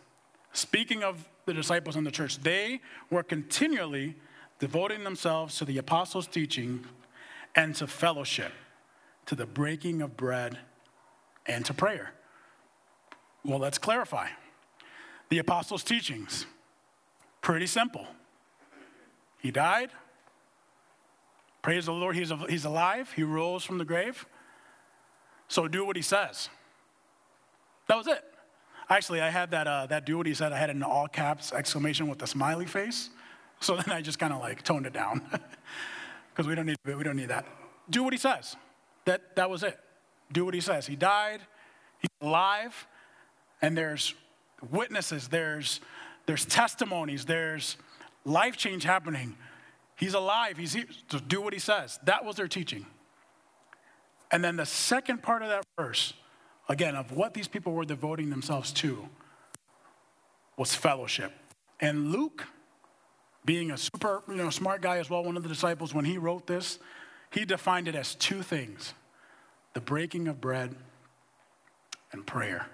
Speaking 0.52 1.02
of 1.02 1.28
the 1.46 1.54
disciples 1.54 1.96
in 1.96 2.04
the 2.04 2.10
church, 2.10 2.38
they 2.38 2.80
were 3.10 3.22
continually 3.22 4.16
devoting 4.58 5.02
themselves 5.02 5.56
to 5.58 5.64
the 5.64 5.78
apostles' 5.78 6.26
teaching 6.26 6.84
and 7.54 7.74
to 7.76 7.86
fellowship, 7.86 8.52
to 9.26 9.34
the 9.34 9.46
breaking 9.46 10.02
of 10.02 10.16
bread 10.16 10.58
and 11.46 11.64
to 11.64 11.74
prayer. 11.74 12.12
Well, 13.44 13.58
let's 13.58 13.78
clarify. 13.78 14.28
The 15.32 15.38
apostles' 15.38 15.82
teachings, 15.82 16.44
pretty 17.40 17.66
simple. 17.66 18.06
He 19.38 19.50
died. 19.50 19.88
Praise 21.62 21.86
the 21.86 21.92
Lord, 21.92 22.16
he's, 22.16 22.30
he's 22.50 22.66
alive. 22.66 23.10
He 23.16 23.22
rose 23.22 23.64
from 23.64 23.78
the 23.78 23.84
grave. 23.86 24.26
So 25.48 25.68
do 25.68 25.86
what 25.86 25.96
he 25.96 26.02
says. 26.02 26.50
That 27.88 27.96
was 27.96 28.08
it. 28.08 28.22
Actually, 28.90 29.22
I 29.22 29.30
had 29.30 29.52
that, 29.52 29.66
uh, 29.66 29.86
that 29.86 30.04
do 30.04 30.18
what 30.18 30.26
he 30.26 30.34
said, 30.34 30.52
I 30.52 30.58
had 30.58 30.68
an 30.68 30.82
all 30.82 31.08
caps 31.08 31.50
exclamation 31.50 32.08
with 32.08 32.20
a 32.20 32.26
smiley 32.26 32.66
face. 32.66 33.08
So 33.60 33.76
then 33.76 33.88
I 33.88 34.02
just 34.02 34.18
kind 34.18 34.34
of 34.34 34.40
like 34.40 34.62
toned 34.62 34.84
it 34.84 34.92
down 34.92 35.22
because 36.28 36.46
we, 36.46 36.54
don't 36.54 36.66
need, 36.66 36.76
we 36.84 37.02
don't 37.02 37.16
need 37.16 37.30
that. 37.30 37.46
Do 37.88 38.02
what 38.02 38.12
he 38.12 38.18
says. 38.18 38.54
That, 39.06 39.34
that 39.36 39.48
was 39.48 39.62
it. 39.62 39.80
Do 40.30 40.44
what 40.44 40.52
he 40.52 40.60
says. 40.60 40.86
He 40.86 40.94
died, 40.94 41.40
he's 42.00 42.10
alive, 42.20 42.86
and 43.62 43.74
there's 43.78 44.14
witnesses, 44.70 45.28
there's, 45.28 45.80
there's 46.26 46.44
testimonies, 46.44 47.24
there's 47.24 47.76
life 48.24 48.56
change 48.56 48.84
happening. 48.84 49.36
He's 49.96 50.14
alive, 50.14 50.56
he's 50.56 50.72
here. 50.72 50.86
So 51.10 51.18
do 51.18 51.40
what 51.40 51.52
he 51.52 51.58
says. 51.58 51.98
That 52.04 52.24
was 52.24 52.36
their 52.36 52.48
teaching. 52.48 52.86
And 54.30 54.42
then 54.42 54.56
the 54.56 54.66
second 54.66 55.22
part 55.22 55.42
of 55.42 55.48
that 55.48 55.64
verse, 55.78 56.14
again, 56.68 56.96
of 56.96 57.12
what 57.12 57.34
these 57.34 57.48
people 57.48 57.72
were 57.72 57.84
devoting 57.84 58.30
themselves 58.30 58.72
to, 58.74 59.08
was 60.56 60.74
fellowship. 60.74 61.32
And 61.80 62.12
Luke, 62.12 62.44
being 63.44 63.70
a 63.70 63.76
super 63.76 64.22
you 64.28 64.36
know, 64.36 64.50
smart 64.50 64.80
guy 64.80 64.98
as 64.98 65.10
well, 65.10 65.22
one 65.24 65.36
of 65.36 65.42
the 65.42 65.48
disciples, 65.48 65.92
when 65.92 66.04
he 66.04 66.16
wrote 66.16 66.46
this, 66.46 66.78
he 67.30 67.44
defined 67.44 67.88
it 67.88 67.94
as 67.94 68.14
two 68.14 68.42
things 68.42 68.94
the 69.74 69.80
breaking 69.80 70.28
of 70.28 70.40
bread 70.40 70.74
and 72.12 72.26
prayer. 72.26 72.66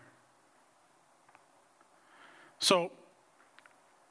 So 2.58 2.90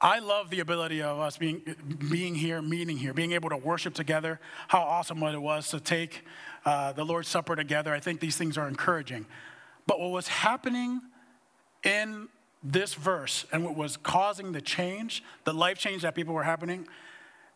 I 0.00 0.20
love 0.20 0.50
the 0.50 0.60
ability 0.60 1.02
of 1.02 1.18
us 1.18 1.36
being, 1.36 1.62
being 2.10 2.34
here, 2.34 2.62
meeting 2.62 2.96
here, 2.96 3.12
being 3.12 3.32
able 3.32 3.50
to 3.50 3.56
worship 3.56 3.94
together. 3.94 4.38
How 4.68 4.80
awesome 4.80 5.22
it 5.22 5.38
was 5.38 5.68
to 5.70 5.80
take 5.80 6.24
uh, 6.64 6.92
the 6.92 7.04
Lord's 7.04 7.28
Supper 7.28 7.56
together. 7.56 7.92
I 7.92 8.00
think 8.00 8.20
these 8.20 8.36
things 8.36 8.56
are 8.56 8.68
encouraging. 8.68 9.26
But 9.86 9.98
what 9.98 10.10
was 10.10 10.28
happening 10.28 11.00
in 11.82 12.28
this 12.62 12.94
verse 12.94 13.44
and 13.52 13.64
what 13.64 13.74
was 13.74 13.96
causing 13.96 14.52
the 14.52 14.60
change, 14.60 15.24
the 15.44 15.52
life 15.52 15.78
change 15.78 16.02
that 16.02 16.14
people 16.14 16.34
were 16.34 16.44
happening, 16.44 16.86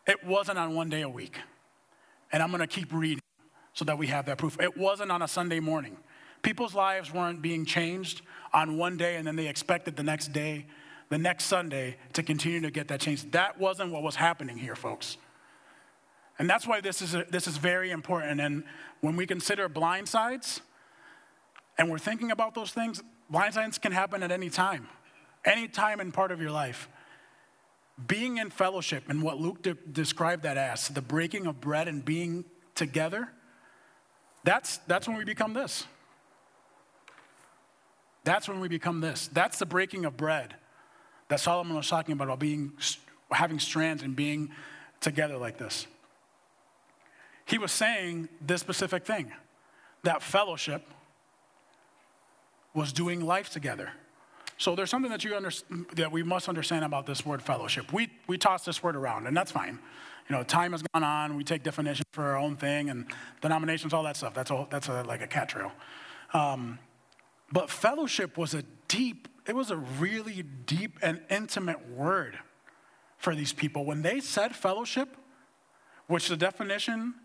it 0.05 0.23
wasn't 0.25 0.57
on 0.57 0.75
one 0.75 0.89
day 0.89 1.01
a 1.01 1.09
week. 1.09 1.37
And 2.31 2.43
I'm 2.43 2.49
going 2.49 2.61
to 2.61 2.67
keep 2.67 2.91
reading 2.91 3.21
so 3.73 3.85
that 3.85 3.97
we 3.97 4.07
have 4.07 4.25
that 4.25 4.37
proof. 4.37 4.59
It 4.59 4.75
wasn't 4.77 5.11
on 5.11 5.21
a 5.21 5.27
Sunday 5.27 5.59
morning. 5.59 5.97
People's 6.41 6.75
lives 6.75 7.13
weren't 7.13 7.41
being 7.41 7.65
changed 7.65 8.21
on 8.53 8.77
one 8.77 8.97
day 8.97 9.15
and 9.15 9.25
then 9.25 9.37
they 9.37 9.47
expected 9.47 9.95
the 9.95 10.03
next 10.03 10.33
day 10.33 10.65
the 11.13 11.19
next 11.19 11.45
Sunday 11.45 11.95
to 12.13 12.23
continue 12.23 12.59
to 12.61 12.71
get 12.71 12.87
that 12.87 12.99
change. 12.99 13.29
That 13.31 13.59
wasn't 13.59 13.91
what 13.91 14.01
was 14.01 14.15
happening 14.15 14.57
here, 14.57 14.75
folks. 14.75 15.17
And 16.39 16.49
that's 16.49 16.65
why 16.65 16.81
this 16.81 17.03
is, 17.03 17.13
a, 17.13 17.23
this 17.29 17.47
is 17.47 17.57
very 17.57 17.91
important. 17.91 18.41
And 18.41 18.63
when 19.01 19.15
we 19.15 19.27
consider 19.27 19.69
blind 19.69 20.09
sides 20.09 20.61
and 21.77 21.91
we're 21.91 21.99
thinking 21.99 22.31
about 22.31 22.55
those 22.55 22.71
things, 22.71 23.03
blind 23.29 23.53
sides 23.53 23.77
can 23.77 23.91
happen 23.91 24.23
at 24.23 24.31
any 24.31 24.49
time, 24.49 24.87
any 25.45 25.67
time 25.67 25.99
in 25.99 26.11
part 26.11 26.31
of 26.31 26.41
your 26.41 26.49
life. 26.49 26.89
Being 28.07 28.39
in 28.39 28.49
fellowship 28.49 29.03
and 29.07 29.21
what 29.21 29.37
Luke 29.39 29.61
de- 29.61 29.75
described 29.75 30.41
that 30.41 30.57
as, 30.57 30.87
the 30.87 31.03
breaking 31.03 31.45
of 31.45 31.61
bread 31.61 31.87
and 31.87 32.03
being 32.03 32.43
together, 32.73 33.29
that's, 34.43 34.77
that's 34.87 35.07
when 35.07 35.15
we 35.15 35.25
become 35.25 35.53
this. 35.53 35.85
That's 38.23 38.49
when 38.49 38.59
we 38.59 38.67
become 38.67 38.99
this. 38.99 39.29
That's 39.31 39.59
the 39.59 39.67
breaking 39.67 40.05
of 40.05 40.17
bread 40.17 40.55
that 41.33 41.39
Solomon 41.39 41.75
was 41.75 41.89
talking 41.89 42.13
about, 42.13 42.25
about 42.25 42.37
being, 42.37 42.73
having 43.31 43.57
strands 43.57 44.03
and 44.03 44.15
being 44.15 44.51
together 45.01 45.35
like 45.35 45.57
this. 45.57 45.87
He 47.45 47.57
was 47.57 47.71
saying 47.71 48.29
this 48.39 48.61
specific 48.61 49.03
thing 49.03 49.31
that 50.03 50.21
fellowship 50.21 50.85
was 52.75 52.93
doing 52.93 53.19
life 53.19 53.49
together. 53.49 53.89
So 54.59 54.75
there's 54.75 54.91
something 54.91 55.09
that 55.09 55.23
you 55.23 55.35
under, 55.35 55.49
that 55.95 56.11
we 56.11 56.21
must 56.21 56.47
understand 56.47 56.85
about 56.85 57.07
this 57.07 57.25
word 57.25 57.41
fellowship. 57.41 57.91
We 57.91 58.11
we 58.27 58.37
toss 58.37 58.63
this 58.63 58.83
word 58.83 58.95
around, 58.95 59.25
and 59.25 59.35
that's 59.35 59.51
fine. 59.51 59.79
You 60.29 60.35
know, 60.35 60.43
time 60.43 60.71
has 60.73 60.83
gone 60.93 61.03
on. 61.03 61.35
We 61.35 61.43
take 61.43 61.63
definitions 61.63 62.05
for 62.11 62.25
our 62.25 62.37
own 62.37 62.57
thing, 62.57 62.91
and 62.91 63.07
denominations, 63.41 63.91
all 63.91 64.03
that 64.03 64.17
stuff. 64.17 64.35
That's 64.35 64.51
a, 64.51 64.67
that's 64.69 64.87
a, 64.87 65.01
like 65.01 65.23
a 65.23 65.27
cat 65.27 65.49
trail. 65.49 65.71
Um, 66.31 66.77
but 67.51 67.71
fellowship 67.71 68.37
was 68.37 68.53
a 68.53 68.61
deep. 68.87 69.29
It 69.47 69.55
was 69.55 69.71
a 69.71 69.77
really 69.77 70.43
deep 70.43 70.99
and 71.01 71.21
intimate 71.29 71.89
word 71.89 72.37
for 73.17 73.35
these 73.35 73.53
people. 73.53 73.85
When 73.85 74.01
they 74.01 74.19
said 74.19 74.55
fellowship, 74.55 75.15
which 76.07 76.29
the 76.29 76.37
definition 76.37 77.15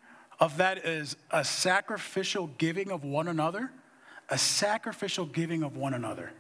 of 0.40 0.56
that 0.56 0.78
is 0.78 1.16
a 1.30 1.44
sacrificial 1.44 2.46
giving 2.58 2.90
of 2.90 3.04
one 3.04 3.28
another, 3.28 3.70
a 4.28 4.38
sacrificial 4.38 5.26
giving 5.26 5.62
of 5.62 5.76
one 5.76 5.94
another. 5.94 6.32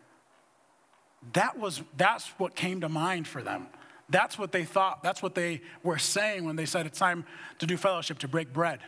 That 1.32 1.58
was, 1.58 1.82
that's 1.96 2.28
what 2.38 2.54
came 2.54 2.80
to 2.82 2.88
mind 2.88 3.26
for 3.26 3.42
them. 3.42 3.66
That's 4.08 4.38
what 4.38 4.52
they 4.52 4.64
thought. 4.64 5.02
That's 5.02 5.22
what 5.22 5.34
they 5.34 5.62
were 5.82 5.98
saying 5.98 6.44
when 6.44 6.56
they 6.56 6.64
said 6.64 6.86
it's 6.86 6.98
time 6.98 7.26
to 7.58 7.66
do 7.66 7.76
fellowship, 7.76 8.18
to 8.20 8.28
break 8.28 8.52
bread. 8.52 8.80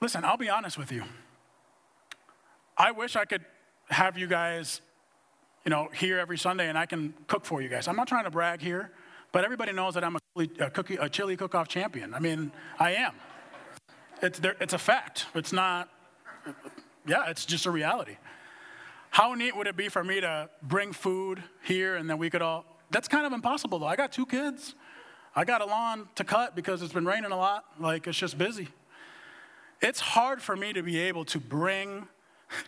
Listen, 0.00 0.24
I'll 0.24 0.36
be 0.36 0.48
honest 0.48 0.78
with 0.78 0.90
you. 0.90 1.04
I 2.76 2.90
wish 2.90 3.14
I 3.14 3.24
could 3.24 3.44
have 3.88 4.16
you 4.16 4.26
guys, 4.26 4.80
you 5.64 5.70
know, 5.70 5.88
here 5.94 6.18
every 6.18 6.38
Sunday 6.38 6.68
and 6.68 6.76
I 6.76 6.86
can 6.86 7.14
cook 7.26 7.44
for 7.44 7.62
you 7.62 7.68
guys. 7.68 7.88
I'm 7.88 7.96
not 7.96 8.08
trying 8.08 8.24
to 8.24 8.30
brag 8.30 8.60
here, 8.60 8.90
but 9.30 9.44
everybody 9.44 9.72
knows 9.72 9.94
that 9.94 10.04
I'm 10.04 10.16
a, 10.16 10.20
a, 10.58 10.70
cookie, 10.70 10.96
a 10.96 11.08
chili 11.08 11.36
cook-off 11.36 11.68
champion. 11.68 12.14
I 12.14 12.18
mean, 12.18 12.52
I 12.78 12.94
am. 12.94 13.14
It's, 14.22 14.38
there, 14.38 14.56
it's 14.60 14.72
a 14.72 14.78
fact. 14.78 15.26
It's 15.34 15.52
not, 15.52 15.88
yeah, 17.06 17.28
it's 17.28 17.44
just 17.44 17.66
a 17.66 17.70
reality. 17.70 18.16
How 19.10 19.34
neat 19.34 19.56
would 19.56 19.66
it 19.66 19.76
be 19.76 19.88
for 19.88 20.02
me 20.02 20.20
to 20.20 20.48
bring 20.62 20.92
food 20.92 21.42
here 21.62 21.96
and 21.96 22.08
then 22.08 22.18
we 22.18 22.30
could 22.30 22.42
all, 22.42 22.64
that's 22.90 23.08
kind 23.08 23.26
of 23.26 23.32
impossible 23.32 23.78
though. 23.78 23.86
I 23.86 23.96
got 23.96 24.12
two 24.12 24.26
kids. 24.26 24.74
I 25.34 25.44
got 25.44 25.62
a 25.62 25.64
lawn 25.64 26.08
to 26.16 26.24
cut 26.24 26.54
because 26.54 26.82
it's 26.82 26.92
been 26.92 27.06
raining 27.06 27.32
a 27.32 27.36
lot. 27.36 27.64
Like, 27.80 28.06
it's 28.06 28.18
just 28.18 28.36
busy. 28.36 28.68
It's 29.80 29.98
hard 29.98 30.42
for 30.42 30.54
me 30.54 30.74
to 30.74 30.82
be 30.82 30.98
able 30.98 31.24
to 31.26 31.40
bring 31.40 32.06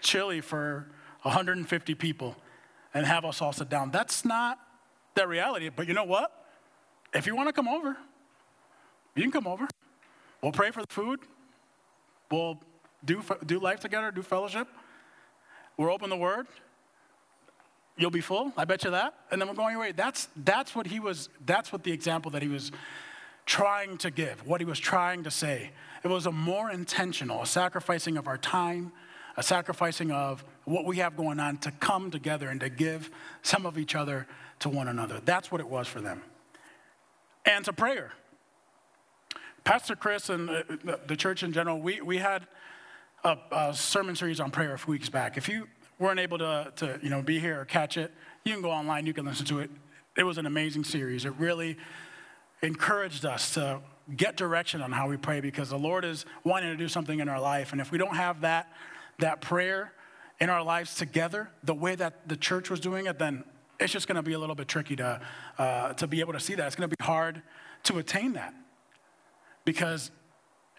chili 0.00 0.40
for 0.40 0.86
150 1.22 1.94
people 1.94 2.36
and 2.94 3.04
have 3.04 3.24
us 3.24 3.42
all 3.42 3.52
sit 3.52 3.68
down. 3.68 3.90
That's 3.90 4.24
not 4.24 4.58
the 5.14 5.26
reality. 5.26 5.68
But 5.68 5.88
you 5.88 5.94
know 5.94 6.04
what? 6.04 6.30
If 7.12 7.26
you 7.26 7.36
want 7.36 7.48
to 7.48 7.52
come 7.52 7.68
over, 7.68 7.96
you 9.14 9.22
can 9.22 9.32
come 9.32 9.46
over. 9.46 9.68
We'll 10.42 10.52
pray 10.52 10.70
for 10.70 10.80
the 10.80 10.92
food. 10.92 11.20
We'll 12.30 12.60
do, 13.04 13.22
do 13.44 13.58
life 13.60 13.80
together, 13.80 14.10
do 14.10 14.22
fellowship. 14.22 14.68
We'll 15.76 15.90
open 15.90 16.10
the 16.10 16.16
word. 16.16 16.46
You'll 17.96 18.10
be 18.10 18.20
full, 18.20 18.52
I 18.56 18.64
bet 18.64 18.82
you 18.82 18.90
that. 18.90 19.14
And 19.30 19.40
then 19.40 19.48
we're 19.48 19.54
going 19.54 19.76
away. 19.76 19.92
That's, 19.92 20.28
that's 20.36 20.74
what 20.74 20.88
he 20.88 20.98
was, 20.98 21.28
that's 21.46 21.72
what 21.72 21.84
the 21.84 21.92
example 21.92 22.30
that 22.32 22.42
he 22.42 22.48
was 22.48 22.72
trying 23.46 23.98
to 23.98 24.10
give, 24.10 24.44
what 24.46 24.60
he 24.60 24.64
was 24.64 24.80
trying 24.80 25.22
to 25.24 25.30
say. 25.30 25.70
It 26.02 26.08
was 26.08 26.26
a 26.26 26.32
more 26.32 26.70
intentional, 26.70 27.42
a 27.42 27.46
sacrificing 27.46 28.16
of 28.16 28.26
our 28.26 28.38
time, 28.38 28.90
a 29.36 29.42
sacrificing 29.42 30.10
of 30.10 30.44
what 30.64 30.84
we 30.84 30.98
have 30.98 31.16
going 31.16 31.40
on 31.40 31.58
to 31.58 31.70
come 31.72 32.10
together 32.10 32.48
and 32.48 32.60
to 32.60 32.68
give 32.68 33.10
some 33.42 33.66
of 33.66 33.78
each 33.78 33.94
other 33.94 34.26
to 34.60 34.68
one 34.68 34.88
another. 34.88 35.20
That's 35.24 35.50
what 35.50 35.60
it 35.60 35.68
was 35.68 35.88
for 35.88 36.00
them. 36.00 36.22
And 37.44 37.64
to 37.64 37.72
prayer. 37.72 38.12
Pastor 39.64 39.96
Chris 39.96 40.28
and 40.28 40.50
uh, 40.50 40.62
the 41.06 41.16
church 41.16 41.42
in 41.42 41.52
general, 41.52 41.80
we, 41.80 42.00
we 42.00 42.18
had 42.18 42.46
a, 43.24 43.36
a, 43.50 43.74
sermon 43.74 44.14
series 44.14 44.38
on 44.38 44.50
prayer 44.50 44.74
a 44.74 44.78
few 44.78 44.92
weeks 44.92 45.08
back. 45.08 45.36
If 45.36 45.48
you 45.48 45.66
weren't 45.98 46.20
able 46.20 46.38
to, 46.38 46.72
to 46.76 46.98
you 47.02 47.08
know, 47.08 47.22
be 47.22 47.38
here 47.38 47.60
or 47.60 47.64
catch 47.64 47.96
it, 47.96 48.12
you 48.44 48.52
can 48.52 48.62
go 48.62 48.70
online, 48.70 49.06
you 49.06 49.14
can 49.14 49.24
listen 49.24 49.46
to 49.46 49.60
it. 49.60 49.70
It 50.16 50.24
was 50.24 50.38
an 50.38 50.46
amazing 50.46 50.84
series. 50.84 51.24
It 51.24 51.32
really 51.38 51.78
encouraged 52.62 53.24
us 53.24 53.54
to 53.54 53.80
get 54.16 54.36
direction 54.36 54.82
on 54.82 54.92
how 54.92 55.08
we 55.08 55.16
pray 55.16 55.40
because 55.40 55.70
the 55.70 55.78
Lord 55.78 56.04
is 56.04 56.26
wanting 56.44 56.70
to 56.70 56.76
do 56.76 56.88
something 56.88 57.20
in 57.20 57.28
our 57.28 57.40
life. 57.40 57.72
And 57.72 57.80
if 57.80 57.90
we 57.90 57.98
don't 57.98 58.16
have 58.16 58.42
that, 58.42 58.70
that 59.18 59.40
prayer 59.40 59.92
in 60.40 60.50
our 60.50 60.62
lives 60.62 60.94
together, 60.96 61.50
the 61.62 61.74
way 61.74 61.94
that 61.94 62.28
the 62.28 62.36
church 62.36 62.70
was 62.70 62.80
doing 62.80 63.06
it, 63.06 63.18
then 63.18 63.44
it's 63.80 63.92
just 63.92 64.06
going 64.06 64.16
to 64.16 64.22
be 64.22 64.32
a 64.32 64.38
little 64.38 64.54
bit 64.54 64.68
tricky 64.68 64.96
to, 64.96 65.20
uh, 65.58 65.92
to 65.94 66.06
be 66.06 66.20
able 66.20 66.32
to 66.32 66.40
see 66.40 66.54
that. 66.54 66.66
It's 66.66 66.76
going 66.76 66.88
to 66.88 66.96
be 66.96 67.04
hard 67.04 67.42
to 67.84 67.98
attain 67.98 68.34
that. 68.34 68.54
Because, 69.64 70.10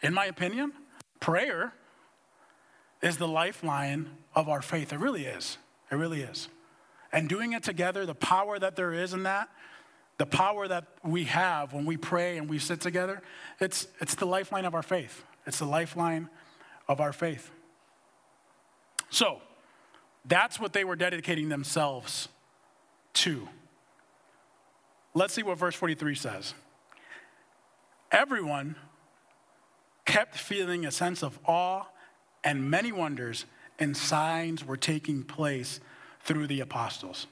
in 0.02 0.14
my 0.14 0.26
opinion, 0.26 0.72
prayer 1.20 1.74
is 3.02 3.18
the 3.18 3.28
lifeline 3.28 4.10
of 4.36 4.50
our 4.50 4.62
faith. 4.62 4.94
It 4.94 5.00
really 5.00 5.26
is. 5.26 5.58
It 5.92 5.96
really 5.96 6.22
is. 6.22 6.50
And 7.12 7.30
doing 7.30 7.54
it 7.54 7.64
together, 7.64 8.06
the 8.06 8.16
power 8.16 8.60
that 8.60 8.76
there 8.76 8.94
is 8.94 9.14
in 9.14 9.24
that, 9.24 9.50
the 10.18 10.26
power 10.26 10.68
that 10.68 10.86
we 11.04 11.26
have 11.26 11.74
when 11.74 11.86
we 11.86 11.98
pray 11.98 12.38
and 12.38 12.50
we 12.50 12.60
sit 12.60 12.82
together, 12.82 13.22
it's, 13.60 13.88
it's 14.00 14.16
the 14.16 14.26
lifeline 14.26 14.66
of 14.66 14.74
our 14.74 14.84
faith. 14.84 15.24
It's 15.46 15.60
the 15.60 15.66
lifeline 15.66 16.30
of 16.88 17.02
our 17.02 17.14
faith. 17.14 17.52
So, 19.10 19.42
that's 20.26 20.60
what 20.60 20.74
they 20.74 20.84
were 20.84 20.96
dedicating 20.96 21.50
themselves 21.50 22.30
to. 23.14 23.48
Let's 25.14 25.34
see 25.34 25.44
what 25.44 25.58
verse 25.58 25.76
43 25.76 26.16
says. 26.16 26.54
Everyone 28.12 28.76
kept 30.06 30.38
feeling 30.38 30.86
a 30.86 30.92
sense 30.92 31.24
of 31.24 31.40
awe, 31.46 31.86
and 32.44 32.70
many 32.70 32.92
wonders 32.92 33.46
and 33.80 33.96
signs 33.96 34.64
were 34.64 34.78
taking 34.78 35.24
place 35.24 35.80
through 36.22 36.48
the 36.48 36.60
apostles. 36.60 37.28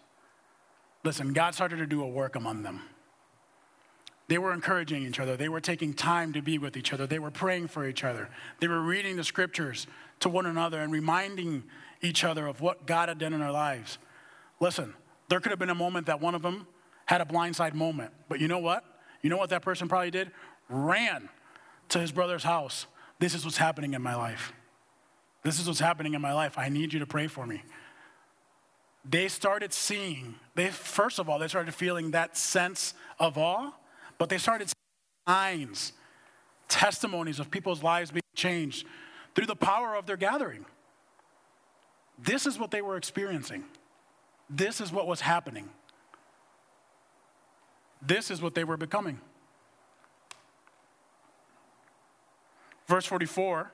Listen, 1.04 1.34
God 1.34 1.54
started 1.54 1.78
to 1.78 1.86
do 1.86 2.02
a 2.02 2.08
work 2.08 2.36
among 2.36 2.64
them. 2.64 2.82
They 4.34 4.40
were 4.40 4.52
encouraging 4.52 5.06
each 5.06 5.20
other. 5.20 5.38
They 5.38 5.48
were 5.48 5.62
taking 5.62 5.94
time 5.94 6.34
to 6.34 6.42
be 6.42 6.58
with 6.58 6.76
each 6.76 6.92
other. 6.92 7.06
They 7.06 7.20
were 7.20 7.30
praying 7.30 7.68
for 7.68 7.88
each 7.88 8.04
other. 8.04 8.30
They 8.60 8.68
were 8.68 8.82
reading 8.82 9.16
the 9.16 9.24
scriptures 9.24 9.86
to 10.22 10.28
one 10.28 10.48
another 10.48 10.82
and 10.82 10.92
reminding 10.92 11.66
each 12.02 12.24
other 12.24 12.48
of 12.48 12.60
what 12.60 12.88
God 12.88 13.10
had 13.10 13.20
done 13.20 13.34
in 13.34 13.42
their 13.42 13.52
lives. 13.52 14.00
Listen, 14.60 14.96
there 15.30 15.40
could 15.40 15.52
have 15.52 15.60
been 15.60 15.70
a 15.70 15.76
moment 15.76 16.08
that 16.08 16.20
one 16.20 16.34
of 16.34 16.42
them 16.42 16.66
had 17.06 17.22
a 17.22 17.26
blindside 17.26 17.76
moment. 17.76 18.12
But 18.28 18.40
you 18.40 18.48
know 18.48 18.58
what? 18.58 18.84
You 19.22 19.30
know 19.30 19.38
what 19.38 19.52
that 19.52 19.62
person 19.62 19.88
probably 19.88 20.10
did? 20.10 20.32
Ran 20.68 21.30
to 21.90 22.00
his 22.00 22.12
brother's 22.12 22.44
house. 22.44 22.88
This 23.20 23.36
is 23.36 23.46
what's 23.46 23.58
happening 23.58 23.94
in 23.94 24.02
my 24.02 24.16
life. 24.16 24.52
This 25.44 25.60
is 25.60 25.68
what's 25.68 25.80
happening 25.80 26.16
in 26.16 26.22
my 26.22 26.34
life. 26.34 26.58
I 26.58 26.70
need 26.70 26.92
you 26.92 26.98
to 27.02 27.06
pray 27.06 27.28
for 27.28 27.46
me. 27.46 27.62
They 29.08 29.28
started 29.28 29.74
seeing, 29.74 30.34
they 30.56 30.70
first 30.70 31.20
of 31.20 31.30
all, 31.30 31.38
they 31.38 31.48
started 31.48 31.76
feeling 31.76 32.10
that 32.12 32.36
sense 32.36 32.96
of 33.20 33.38
awe, 33.38 33.74
but 34.18 34.30
they 34.30 34.38
started 34.38 34.72
signs, 35.28 35.94
testimonies 36.68 37.40
of 37.40 37.52
people's 37.52 37.84
lives 37.84 38.12
being 38.12 38.22
changed 38.36 38.86
through 39.36 39.46
the 39.46 39.56
power 39.56 39.96
of 39.96 40.06
their 40.06 40.18
gathering. 40.18 40.66
This 42.20 42.46
is 42.46 42.60
what 42.60 42.72
they 42.72 42.82
were 42.82 42.98
experiencing. 42.98 43.64
This 44.50 44.82
is 44.82 44.92
what 44.92 45.08
was 45.08 45.22
happening. 45.22 45.70
This 48.06 48.30
is 48.30 48.42
what 48.42 48.54
they 48.54 48.64
were 48.64 48.78
becoming. 48.78 49.20
Verse 52.88 53.06
44 53.06 53.72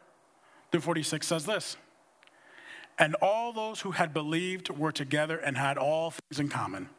through 0.71 0.81
46 0.81 1.25
says 1.25 1.45
this 1.45 1.77
And 2.97 3.15
all 3.15 3.51
those 3.51 3.81
who 3.81 3.91
had 3.91 4.13
believed 4.13 4.69
were 4.69 4.91
together 4.91 5.37
and 5.37 5.57
had 5.57 5.77
all 5.77 6.11
things 6.11 6.39
in 6.39 6.49
common. 6.49 6.89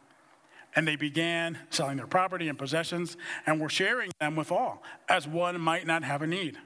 And 0.76 0.86
they 0.86 0.96
began 0.96 1.58
selling 1.70 1.96
their 1.96 2.06
property 2.06 2.48
and 2.48 2.56
possessions 2.56 3.16
and 3.46 3.60
were 3.60 3.68
sharing 3.68 4.12
them 4.20 4.36
with 4.36 4.52
all, 4.52 4.82
as 5.08 5.26
one 5.26 5.60
might 5.60 5.86
not 5.86 6.04
have 6.04 6.22
a 6.22 6.26
need. 6.26 6.58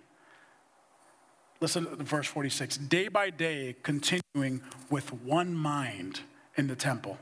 Listen 1.61 1.85
to 1.85 2.05
verse 2.05 2.27
46 2.27 2.77
day 2.77 3.09
by 3.09 3.31
day, 3.31 3.77
continuing 3.83 4.63
with 4.91 5.13
one 5.13 5.55
mind 5.55 6.21
in 6.57 6.67
the 6.67 6.77
temple 6.77 7.19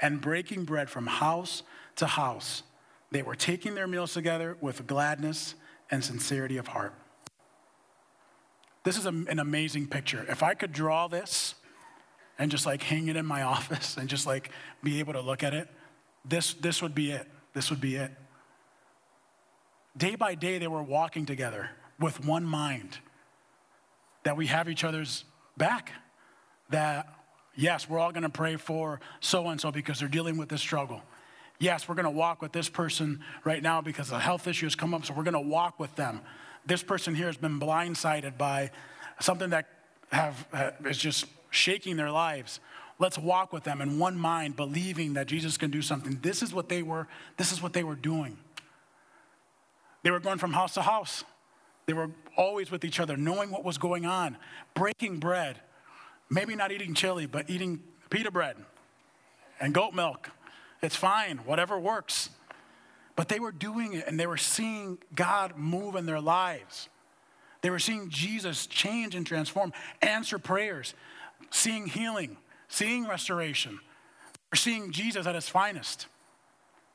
and 0.00 0.20
breaking 0.20 0.64
bread 0.64 0.90
from 0.90 1.06
house 1.06 1.62
to 1.96 2.06
house. 2.06 2.62
They 3.10 3.22
were 3.22 3.34
taking 3.34 3.74
their 3.74 3.86
meals 3.86 4.14
together 4.14 4.56
with 4.60 4.86
gladness 4.86 5.54
and 5.90 6.02
sincerity 6.02 6.56
of 6.56 6.68
heart. 6.68 6.94
This 8.82 8.96
is 8.96 9.04
an 9.04 9.38
amazing 9.38 9.88
picture. 9.88 10.24
If 10.28 10.42
I 10.42 10.54
could 10.54 10.72
draw 10.72 11.06
this 11.06 11.54
and 12.38 12.50
just 12.50 12.64
like 12.64 12.82
hang 12.82 13.08
it 13.08 13.16
in 13.16 13.26
my 13.26 13.42
office 13.56 13.96
and 13.96 14.08
just 14.08 14.26
like 14.26 14.50
be 14.82 15.00
able 15.00 15.12
to 15.12 15.20
look 15.20 15.42
at 15.42 15.52
it, 15.52 15.68
this, 16.24 16.54
this 16.54 16.82
would 16.82 16.94
be 16.94 17.10
it. 17.10 17.26
This 17.54 17.70
would 17.70 17.80
be 17.80 17.96
it. 17.96 18.10
Day 19.96 20.14
by 20.14 20.34
day, 20.34 20.58
they 20.58 20.68
were 20.68 20.82
walking 20.82 21.26
together 21.26 21.70
with 21.98 22.24
one 22.24 22.44
mind 22.44 22.98
that 24.22 24.36
we 24.36 24.46
have 24.46 24.68
each 24.68 24.84
other's 24.84 25.24
back. 25.56 25.92
That, 26.70 27.12
yes, 27.56 27.88
we're 27.88 27.98
all 27.98 28.12
going 28.12 28.22
to 28.22 28.28
pray 28.28 28.56
for 28.56 29.00
so 29.20 29.48
and 29.48 29.60
so 29.60 29.72
because 29.72 29.98
they're 29.98 30.08
dealing 30.08 30.36
with 30.36 30.48
this 30.48 30.60
struggle. 30.60 31.02
Yes, 31.58 31.88
we're 31.88 31.96
going 31.96 32.04
to 32.04 32.10
walk 32.10 32.40
with 32.40 32.52
this 32.52 32.68
person 32.68 33.20
right 33.44 33.62
now 33.62 33.80
because 33.80 34.12
a 34.12 34.18
health 34.18 34.46
issue 34.46 34.66
has 34.66 34.74
come 34.74 34.94
up, 34.94 35.04
so 35.04 35.12
we're 35.12 35.24
going 35.24 35.34
to 35.34 35.40
walk 35.40 35.78
with 35.78 35.94
them 35.96 36.20
this 36.66 36.82
person 36.82 37.14
here 37.14 37.26
has 37.26 37.36
been 37.36 37.58
blindsided 37.58 38.36
by 38.36 38.70
something 39.20 39.50
that 39.50 39.66
have, 40.12 40.46
uh, 40.52 40.70
is 40.86 40.98
just 40.98 41.26
shaking 41.50 41.96
their 41.96 42.10
lives. 42.10 42.60
Let's 43.00 43.18
walk 43.18 43.52
with 43.52 43.64
them 43.64 43.80
in 43.80 43.98
one 43.98 44.16
mind, 44.16 44.56
believing 44.56 45.14
that 45.14 45.26
Jesus 45.26 45.56
can 45.56 45.70
do 45.70 45.80
something. 45.80 46.18
This 46.20 46.42
is 46.42 46.52
what 46.52 46.68
they 46.68 46.82
were, 46.82 47.08
this 47.38 47.50
is 47.50 47.62
what 47.62 47.72
they 47.72 47.82
were 47.82 47.96
doing. 47.96 48.36
They 50.02 50.10
were 50.10 50.20
going 50.20 50.38
from 50.38 50.52
house 50.52 50.74
to 50.74 50.82
house. 50.82 51.24
They 51.86 51.94
were 51.94 52.10
always 52.36 52.70
with 52.70 52.84
each 52.84 53.00
other, 53.00 53.16
knowing 53.16 53.50
what 53.50 53.64
was 53.64 53.78
going 53.78 54.04
on, 54.04 54.36
breaking 54.74 55.18
bread, 55.18 55.58
maybe 56.28 56.54
not 56.54 56.72
eating 56.72 56.94
chili, 56.94 57.24
but 57.26 57.48
eating 57.48 57.82
pita 58.10 58.30
bread 58.30 58.56
and 59.60 59.72
goat 59.72 59.94
milk. 59.94 60.30
It's 60.82 60.94
fine, 60.94 61.38
whatever 61.38 61.80
works. 61.80 62.28
But 63.16 63.28
they 63.28 63.40
were 63.40 63.52
doing 63.52 63.94
it 63.94 64.06
and 64.06 64.20
they 64.20 64.26
were 64.26 64.36
seeing 64.36 64.98
God 65.14 65.56
move 65.56 65.96
in 65.96 66.04
their 66.04 66.20
lives. 66.20 66.90
They 67.62 67.70
were 67.70 67.78
seeing 67.78 68.10
Jesus 68.10 68.66
change 68.66 69.14
and 69.14 69.26
transform, 69.26 69.72
answer 70.02 70.38
prayers, 70.38 70.94
seeing 71.50 71.86
healing, 71.86 72.36
seeing 72.70 73.06
restoration. 73.06 73.78
They 74.32 74.52
were 74.52 74.56
seeing 74.56 74.90
Jesus 74.92 75.26
at 75.26 75.34
his 75.34 75.48
finest. 75.48 76.06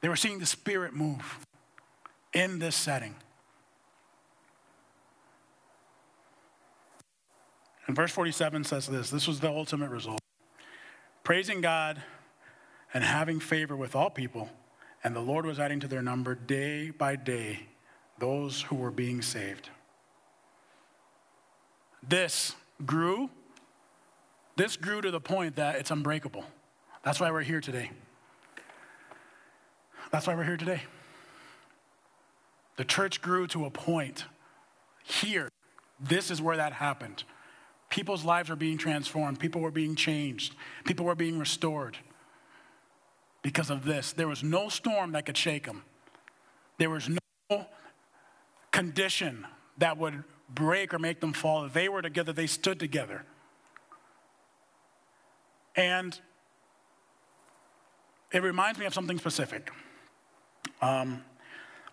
They 0.01 0.09
were 0.09 0.15
seeing 0.15 0.39
the 0.39 0.45
Spirit 0.47 0.93
move 0.93 1.39
in 2.33 2.57
this 2.57 2.75
setting. 2.75 3.15
And 7.87 7.95
verse 7.95 8.11
47 8.11 8.63
says 8.63 8.87
this 8.87 9.11
this 9.11 9.27
was 9.27 9.39
the 9.39 9.49
ultimate 9.49 9.91
result 9.91 10.19
praising 11.23 11.59
God 11.59 12.01
and 12.93 13.03
having 13.03 13.39
favor 13.41 13.75
with 13.75 13.95
all 13.95 14.09
people, 14.09 14.49
and 15.03 15.13
the 15.13 15.19
Lord 15.19 15.45
was 15.45 15.59
adding 15.59 15.81
to 15.81 15.87
their 15.87 16.01
number 16.01 16.35
day 16.35 16.91
by 16.91 17.17
day 17.17 17.67
those 18.19 18.61
who 18.61 18.75
were 18.75 18.91
being 18.91 19.21
saved. 19.21 19.69
This 22.07 22.55
grew. 22.85 23.29
This 24.55 24.77
grew 24.77 25.01
to 25.01 25.11
the 25.11 25.19
point 25.19 25.57
that 25.57 25.75
it's 25.75 25.91
unbreakable. 25.91 26.45
That's 27.03 27.19
why 27.19 27.31
we're 27.31 27.41
here 27.41 27.61
today. 27.61 27.91
That's 30.11 30.27
why 30.27 30.35
we're 30.35 30.45
here 30.45 30.57
today. 30.57 30.81
The 32.77 32.85
church 32.85 33.21
grew 33.21 33.47
to 33.47 33.65
a 33.65 33.69
point 33.69 34.25
here. 35.03 35.49
This 35.99 36.31
is 36.31 36.41
where 36.41 36.57
that 36.57 36.73
happened. 36.73 37.23
People's 37.89 38.25
lives 38.25 38.49
are 38.49 38.55
being 38.55 38.77
transformed, 38.77 39.39
people 39.39 39.61
were 39.61 39.71
being 39.71 39.95
changed, 39.95 40.55
people 40.85 41.05
were 41.05 41.15
being 41.15 41.37
restored 41.37 41.97
because 43.41 43.69
of 43.69 43.85
this. 43.85 44.11
There 44.11 44.27
was 44.27 44.43
no 44.43 44.69
storm 44.69 45.11
that 45.13 45.25
could 45.25 45.37
shake 45.37 45.65
them, 45.65 45.83
there 46.77 46.89
was 46.89 47.09
no 47.09 47.67
condition 48.71 49.45
that 49.77 49.97
would 49.97 50.23
break 50.49 50.93
or 50.93 50.99
make 50.99 51.21
them 51.21 51.33
fall. 51.33 51.69
They 51.69 51.87
were 51.87 52.01
together, 52.01 52.33
they 52.33 52.47
stood 52.47 52.79
together. 52.79 53.23
And 55.75 56.19
it 58.31 58.43
reminds 58.43 58.79
me 58.79 58.85
of 58.85 58.93
something 58.93 59.17
specific. 59.17 59.71
Um, 60.81 61.23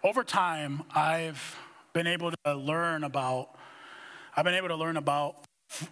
over 0.02 0.24
time, 0.24 0.82
I've 0.94 1.56
been 1.92 2.06
able 2.06 2.32
to 2.44 2.54
learn 2.54 3.04
about, 3.04 3.50
I've 4.36 4.44
been 4.44 4.54
able 4.54 4.68
to 4.68 4.76
learn 4.76 4.96
about 4.96 5.36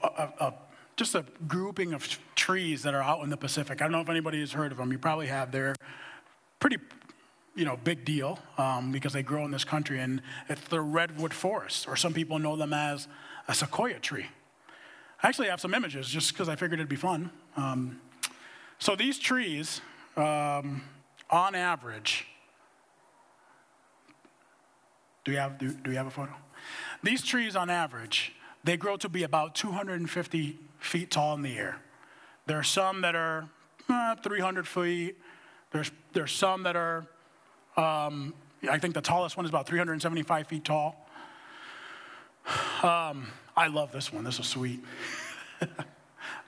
a, 0.02 0.28
a, 0.40 0.54
just 0.96 1.14
a 1.14 1.24
grouping 1.46 1.92
of 1.92 2.18
trees 2.34 2.82
that 2.82 2.94
are 2.94 3.02
out 3.02 3.22
in 3.22 3.30
the 3.30 3.36
Pacific. 3.36 3.80
I 3.80 3.84
don't 3.84 3.92
know 3.92 4.00
if 4.00 4.08
anybody 4.08 4.40
has 4.40 4.52
heard 4.52 4.72
of 4.72 4.78
them. 4.78 4.92
You 4.92 4.98
probably 4.98 5.28
have. 5.28 5.52
They're 5.52 5.74
pretty, 6.58 6.78
you 7.54 7.64
know, 7.64 7.76
big 7.82 8.04
deal 8.04 8.38
um, 8.58 8.92
because 8.92 9.12
they 9.12 9.22
grow 9.22 9.44
in 9.44 9.50
this 9.50 9.64
country, 9.64 10.00
and 10.00 10.20
it's 10.48 10.62
the 10.68 10.80
redwood 10.80 11.32
forest, 11.32 11.88
or 11.88 11.96
some 11.96 12.12
people 12.12 12.38
know 12.38 12.56
them 12.56 12.72
as 12.72 13.08
a 13.48 13.54
sequoia 13.54 13.98
tree. 13.98 14.26
I 15.22 15.28
actually 15.28 15.48
have 15.48 15.60
some 15.60 15.74
images 15.74 16.08
just 16.08 16.32
because 16.32 16.48
I 16.48 16.56
figured 16.56 16.80
it'd 16.80 16.88
be 16.88 16.96
fun. 16.96 17.30
Um, 17.56 18.00
so 18.78 18.96
these 18.96 19.18
trees, 19.18 19.80
um, 20.16 20.82
on 21.28 21.54
average, 21.54 22.26
do 25.24 25.32
we 25.32 25.36
have, 25.36 25.58
do, 25.58 25.72
do 25.72 25.90
we 25.90 25.96
have 25.96 26.06
a 26.06 26.10
photo? 26.10 26.32
These 27.02 27.22
trees, 27.22 27.56
on 27.56 27.70
average, 27.70 28.32
they 28.64 28.76
grow 28.76 28.96
to 28.96 29.08
be 29.08 29.22
about 29.22 29.54
250 29.54 30.58
feet 30.78 31.10
tall 31.10 31.34
in 31.34 31.42
the 31.42 31.56
air. 31.56 31.78
There 32.46 32.58
are 32.58 32.64
some 32.64 33.02
that 33.02 33.14
are 33.14 33.48
uh, 33.88 34.16
300 34.16 34.66
feet. 34.66 35.16
There's, 35.72 35.90
there's 36.12 36.32
some 36.32 36.62
that 36.64 36.76
are, 36.76 37.06
um, 37.76 38.34
I 38.68 38.78
think 38.78 38.94
the 38.94 39.00
tallest 39.00 39.36
one 39.36 39.46
is 39.46 39.50
about 39.50 39.66
375 39.66 40.46
feet 40.46 40.64
tall. 40.64 41.06
Um, 42.82 43.28
I 43.56 43.68
love 43.68 43.92
this 43.92 44.12
one. 44.12 44.24
This 44.24 44.38
is 44.40 44.46
sweet. 44.46 44.80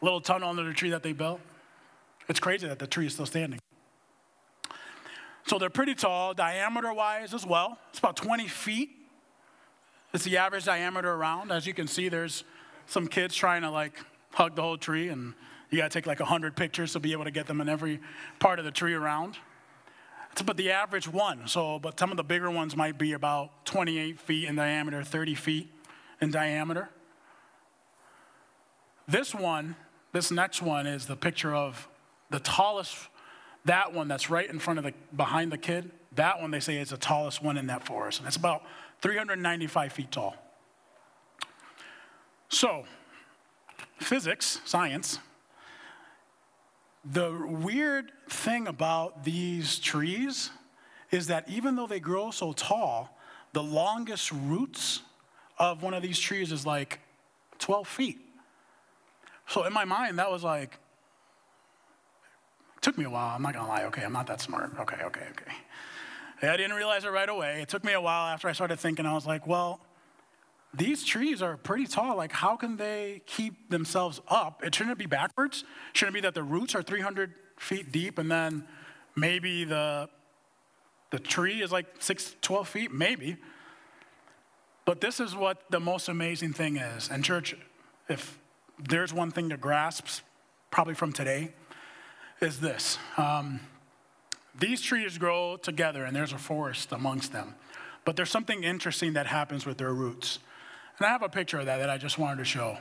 Little 0.02 0.20
tunnel 0.20 0.50
under 0.50 0.64
the 0.64 0.74
tree 0.74 0.90
that 0.90 1.02
they 1.02 1.12
built. 1.12 1.40
It's 2.28 2.40
crazy 2.40 2.68
that 2.68 2.78
the 2.78 2.86
tree 2.86 3.06
is 3.06 3.14
still 3.14 3.26
standing. 3.26 3.60
So 5.46 5.58
they're 5.58 5.70
pretty 5.70 5.94
tall, 5.94 6.34
diameter 6.34 6.92
wise 6.92 7.34
as 7.34 7.46
well. 7.46 7.78
It's 7.90 7.98
about 7.98 8.16
20 8.16 8.46
feet. 8.48 8.90
It's 10.12 10.24
the 10.24 10.36
average 10.36 10.64
diameter 10.64 11.12
around. 11.12 11.50
As 11.50 11.66
you 11.66 11.74
can 11.74 11.86
see, 11.86 12.08
there's 12.08 12.44
some 12.86 13.08
kids 13.08 13.34
trying 13.34 13.62
to 13.62 13.70
like 13.70 13.94
hug 14.32 14.56
the 14.56 14.62
whole 14.62 14.76
tree, 14.76 15.08
and 15.08 15.34
you 15.70 15.78
gotta 15.78 15.90
take 15.90 16.06
like 16.06 16.20
100 16.20 16.54
pictures 16.56 16.92
to 16.92 17.00
be 17.00 17.12
able 17.12 17.24
to 17.24 17.30
get 17.30 17.46
them 17.46 17.60
in 17.60 17.68
every 17.68 18.00
part 18.38 18.58
of 18.58 18.64
the 18.64 18.70
tree 18.70 18.94
around. 18.94 19.36
It's 20.32 20.40
about 20.40 20.56
the 20.56 20.70
average 20.70 21.08
one. 21.08 21.46
So, 21.46 21.78
but 21.78 21.98
some 21.98 22.10
of 22.10 22.16
the 22.16 22.24
bigger 22.24 22.50
ones 22.50 22.74
might 22.74 22.98
be 22.98 23.12
about 23.12 23.64
28 23.66 24.18
feet 24.18 24.48
in 24.48 24.56
diameter, 24.56 25.02
30 25.02 25.34
feet 25.34 25.70
in 26.20 26.30
diameter. 26.30 26.88
This 29.06 29.34
one, 29.34 29.76
this 30.12 30.30
next 30.30 30.62
one, 30.62 30.86
is 30.86 31.06
the 31.06 31.16
picture 31.16 31.54
of 31.54 31.88
the 32.30 32.40
tallest 32.40 32.96
that 33.64 33.92
one 33.92 34.08
that's 34.08 34.28
right 34.28 34.48
in 34.48 34.58
front 34.58 34.78
of 34.78 34.84
the, 34.84 34.92
behind 35.16 35.52
the 35.52 35.58
kid, 35.58 35.90
that 36.16 36.40
one 36.40 36.50
they 36.50 36.60
say 36.60 36.78
is 36.78 36.90
the 36.90 36.96
tallest 36.96 37.42
one 37.42 37.56
in 37.56 37.68
that 37.68 37.86
forest. 37.86 38.18
And 38.18 38.26
it's 38.26 38.36
about 38.36 38.62
395 39.00 39.92
feet 39.92 40.10
tall. 40.10 40.36
So, 42.48 42.84
physics, 43.98 44.60
science, 44.64 45.18
the 47.04 47.32
weird 47.46 48.12
thing 48.28 48.66
about 48.66 49.24
these 49.24 49.78
trees 49.78 50.50
is 51.10 51.28
that 51.28 51.48
even 51.48 51.76
though 51.76 51.86
they 51.86 52.00
grow 52.00 52.30
so 52.30 52.52
tall, 52.52 53.16
the 53.52 53.62
longest 53.62 54.32
roots 54.32 55.02
of 55.58 55.82
one 55.82 55.94
of 55.94 56.02
these 56.02 56.18
trees 56.18 56.52
is 56.52 56.66
like 56.66 57.00
12 57.58 57.88
feet. 57.88 58.18
So 59.52 59.64
in 59.64 59.72
my 59.74 59.84
mind, 59.84 60.18
that 60.18 60.30
was 60.30 60.42
like, 60.42 60.78
took 62.80 62.96
me 62.96 63.04
a 63.04 63.10
while. 63.10 63.36
I'm 63.36 63.42
not 63.42 63.52
gonna 63.52 63.68
lie. 63.68 63.84
Okay, 63.84 64.02
I'm 64.02 64.12
not 64.14 64.26
that 64.28 64.40
smart. 64.40 64.72
Okay, 64.80 64.96
okay, 65.04 65.26
okay. 65.30 66.50
I 66.50 66.56
didn't 66.56 66.72
realize 66.72 67.04
it 67.04 67.10
right 67.12 67.28
away. 67.28 67.60
It 67.60 67.68
took 67.68 67.84
me 67.84 67.92
a 67.92 68.00
while 68.00 68.32
after 68.32 68.48
I 68.48 68.52
started 68.52 68.80
thinking. 68.80 69.04
I 69.04 69.12
was 69.12 69.26
like, 69.26 69.46
well, 69.46 69.80
these 70.72 71.04
trees 71.04 71.42
are 71.42 71.58
pretty 71.58 71.84
tall. 71.84 72.16
Like, 72.16 72.32
how 72.32 72.56
can 72.56 72.78
they 72.78 73.20
keep 73.26 73.68
themselves 73.68 74.22
up? 74.26 74.64
It 74.64 74.74
shouldn't 74.74 74.96
be 74.96 75.04
backwards? 75.04 75.64
Shouldn't 75.92 76.14
be 76.14 76.22
that 76.22 76.34
the 76.34 76.42
roots 76.42 76.74
are 76.74 76.82
300 76.82 77.34
feet 77.58 77.92
deep 77.92 78.16
and 78.16 78.30
then 78.30 78.66
maybe 79.14 79.64
the, 79.64 80.08
the 81.10 81.18
tree 81.18 81.60
is 81.60 81.70
like 81.70 81.86
6, 81.98 82.36
12 82.40 82.68
feet? 82.68 82.92
Maybe. 82.92 83.36
But 84.86 85.02
this 85.02 85.20
is 85.20 85.36
what 85.36 85.70
the 85.70 85.78
most 85.78 86.08
amazing 86.08 86.54
thing 86.54 86.78
is. 86.78 87.10
And, 87.10 87.22
church, 87.22 87.54
if 88.08 88.38
there's 88.88 89.12
one 89.12 89.30
thing 89.30 89.50
to 89.50 89.56
grasp, 89.56 90.06
probably 90.70 90.94
from 90.94 91.12
today, 91.12 91.52
is 92.40 92.60
this. 92.60 92.98
Um, 93.16 93.60
these 94.58 94.82
trees 94.82 95.18
grow 95.18 95.56
together, 95.56 96.04
and 96.04 96.14
there's 96.14 96.32
a 96.32 96.38
forest 96.38 96.92
amongst 96.92 97.32
them. 97.32 97.54
But 98.04 98.16
there's 98.16 98.30
something 98.30 98.64
interesting 98.64 99.12
that 99.14 99.26
happens 99.26 99.64
with 99.64 99.78
their 99.78 99.94
roots. 99.94 100.40
And 100.98 101.06
I 101.06 101.10
have 101.10 101.22
a 101.22 101.28
picture 101.28 101.58
of 101.58 101.66
that 101.66 101.78
that 101.78 101.88
I 101.88 101.98
just 101.98 102.18
wanted 102.18 102.38
to 102.38 102.44
show. 102.44 102.76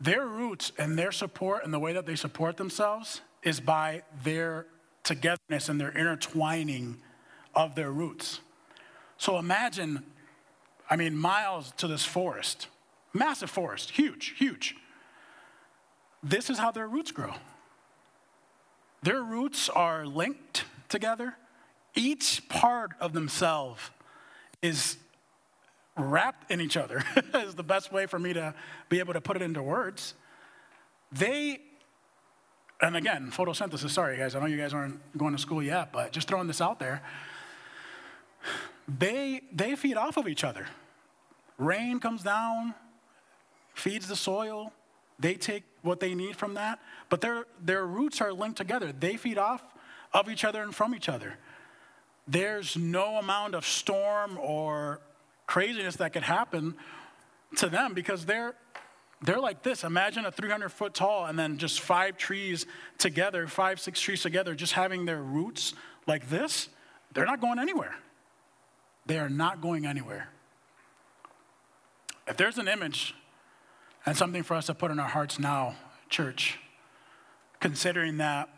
Their 0.00 0.26
roots 0.26 0.72
and 0.78 0.98
their 0.98 1.12
support 1.12 1.64
and 1.64 1.72
the 1.72 1.78
way 1.78 1.92
that 1.92 2.06
they 2.06 2.16
support 2.16 2.56
themselves 2.56 3.20
is 3.42 3.60
by 3.60 4.02
their 4.22 4.66
togetherness 5.04 5.68
and 5.68 5.80
their 5.80 5.92
intertwining 5.92 6.98
of 7.54 7.74
their 7.74 7.90
roots. 7.90 8.40
So 9.16 9.38
imagine, 9.38 10.04
I 10.90 10.96
mean, 10.96 11.16
miles 11.16 11.72
to 11.78 11.86
this 11.86 12.04
forest, 12.04 12.68
massive 13.12 13.50
forest, 13.50 13.90
huge, 13.90 14.34
huge. 14.36 14.76
This 16.22 16.50
is 16.50 16.58
how 16.58 16.70
their 16.70 16.86
roots 16.86 17.10
grow. 17.10 17.34
Their 19.02 19.22
roots 19.22 19.68
are 19.68 20.06
linked 20.06 20.64
together. 20.88 21.34
Each 21.94 22.48
part 22.48 22.92
of 23.00 23.12
themselves 23.12 23.90
is 24.62 24.96
wrapped 25.96 26.50
in 26.50 26.60
each 26.60 26.76
other, 26.76 27.02
is 27.34 27.54
the 27.54 27.64
best 27.64 27.92
way 27.92 28.06
for 28.06 28.18
me 28.18 28.32
to 28.32 28.54
be 28.88 29.00
able 29.00 29.12
to 29.12 29.20
put 29.20 29.36
it 29.36 29.42
into 29.42 29.62
words. 29.62 30.14
They, 31.10 31.60
and 32.80 32.96
again, 32.96 33.30
photosynthesis, 33.30 33.90
sorry 33.90 34.16
guys, 34.16 34.34
I 34.34 34.40
know 34.40 34.46
you 34.46 34.56
guys 34.56 34.72
aren't 34.72 35.00
going 35.18 35.32
to 35.32 35.38
school 35.38 35.62
yet, 35.62 35.92
but 35.92 36.12
just 36.12 36.28
throwing 36.28 36.46
this 36.46 36.60
out 36.60 36.78
there. 36.78 37.02
They, 38.88 39.42
they 39.52 39.76
feed 39.76 39.96
off 39.96 40.16
of 40.16 40.28
each 40.28 40.44
other. 40.44 40.66
Rain 41.58 42.00
comes 42.00 42.22
down, 42.22 42.74
feeds 43.74 44.08
the 44.08 44.16
soil, 44.16 44.72
they 45.18 45.34
take 45.34 45.64
what 45.82 46.00
they 46.00 46.14
need 46.14 46.36
from 46.36 46.54
that, 46.54 46.80
but 47.08 47.20
their, 47.20 47.46
their 47.60 47.86
roots 47.86 48.20
are 48.20 48.32
linked 48.32 48.56
together. 48.56 48.92
They 48.92 49.16
feed 49.16 49.38
off 49.38 49.62
of 50.12 50.28
each 50.28 50.44
other 50.44 50.62
and 50.62 50.74
from 50.74 50.94
each 50.94 51.08
other. 51.08 51.38
There's 52.26 52.76
no 52.76 53.16
amount 53.16 53.54
of 53.54 53.66
storm 53.66 54.38
or 54.38 55.00
craziness 55.46 55.96
that 55.96 56.12
could 56.12 56.22
happen 56.22 56.76
to 57.56 57.68
them 57.68 57.94
because 57.94 58.24
they're 58.24 58.54
they're 59.24 59.38
like 59.38 59.62
this. 59.62 59.84
Imagine 59.84 60.26
a 60.26 60.32
300 60.32 60.68
foot 60.70 60.94
tall 60.94 61.26
and 61.26 61.38
then 61.38 61.56
just 61.56 61.80
five 61.80 62.16
trees 62.16 62.66
together, 62.98 63.46
five, 63.46 63.78
six 63.78 64.00
trees 64.00 64.20
together, 64.20 64.54
just 64.54 64.72
having 64.72 65.04
their 65.04 65.22
roots 65.22 65.74
like 66.08 66.28
this. 66.28 66.68
They're 67.14 67.26
not 67.26 67.40
going 67.40 67.60
anywhere. 67.60 67.94
They 69.06 69.18
are 69.18 69.28
not 69.28 69.60
going 69.60 69.86
anywhere. 69.86 70.28
If 72.26 72.36
there's 72.36 72.58
an 72.58 72.66
image 72.66 73.14
and 74.04 74.16
something 74.16 74.42
for 74.42 74.54
us 74.54 74.66
to 74.66 74.74
put 74.74 74.90
in 74.90 74.98
our 74.98 75.08
hearts 75.08 75.38
now, 75.38 75.76
church, 76.08 76.58
considering 77.60 78.18
that 78.18 78.48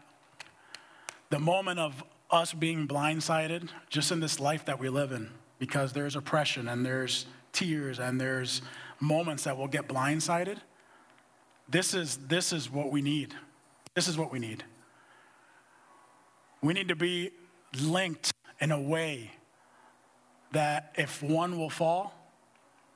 the 1.30 1.38
moment 1.38 1.78
of 1.78 2.02
us 2.30 2.52
being 2.52 2.88
blindsided 2.88 3.68
just 3.88 4.10
in 4.10 4.20
this 4.20 4.40
life 4.40 4.64
that 4.64 4.78
we 4.78 4.88
live 4.88 5.12
in, 5.12 5.30
because 5.58 5.92
there's 5.92 6.16
oppression 6.16 6.68
and 6.68 6.84
there's 6.84 7.26
tears 7.52 7.98
and 7.98 8.20
there's 8.20 8.62
moments 9.00 9.44
that 9.44 9.56
we'll 9.56 9.68
get 9.68 9.88
blindsided. 9.88 10.58
This 11.68 11.94
is, 11.94 12.16
this 12.28 12.52
is 12.52 12.70
what 12.70 12.90
we 12.90 13.02
need. 13.02 13.34
This 13.94 14.08
is 14.08 14.18
what 14.18 14.32
we 14.32 14.38
need. 14.38 14.64
We 16.62 16.72
need 16.72 16.88
to 16.88 16.96
be 16.96 17.30
linked 17.80 18.32
in 18.60 18.72
a 18.72 18.80
way 18.80 19.30
that 20.52 20.92
if 20.96 21.22
one 21.22 21.58
will 21.58 21.70
fall, 21.70 22.14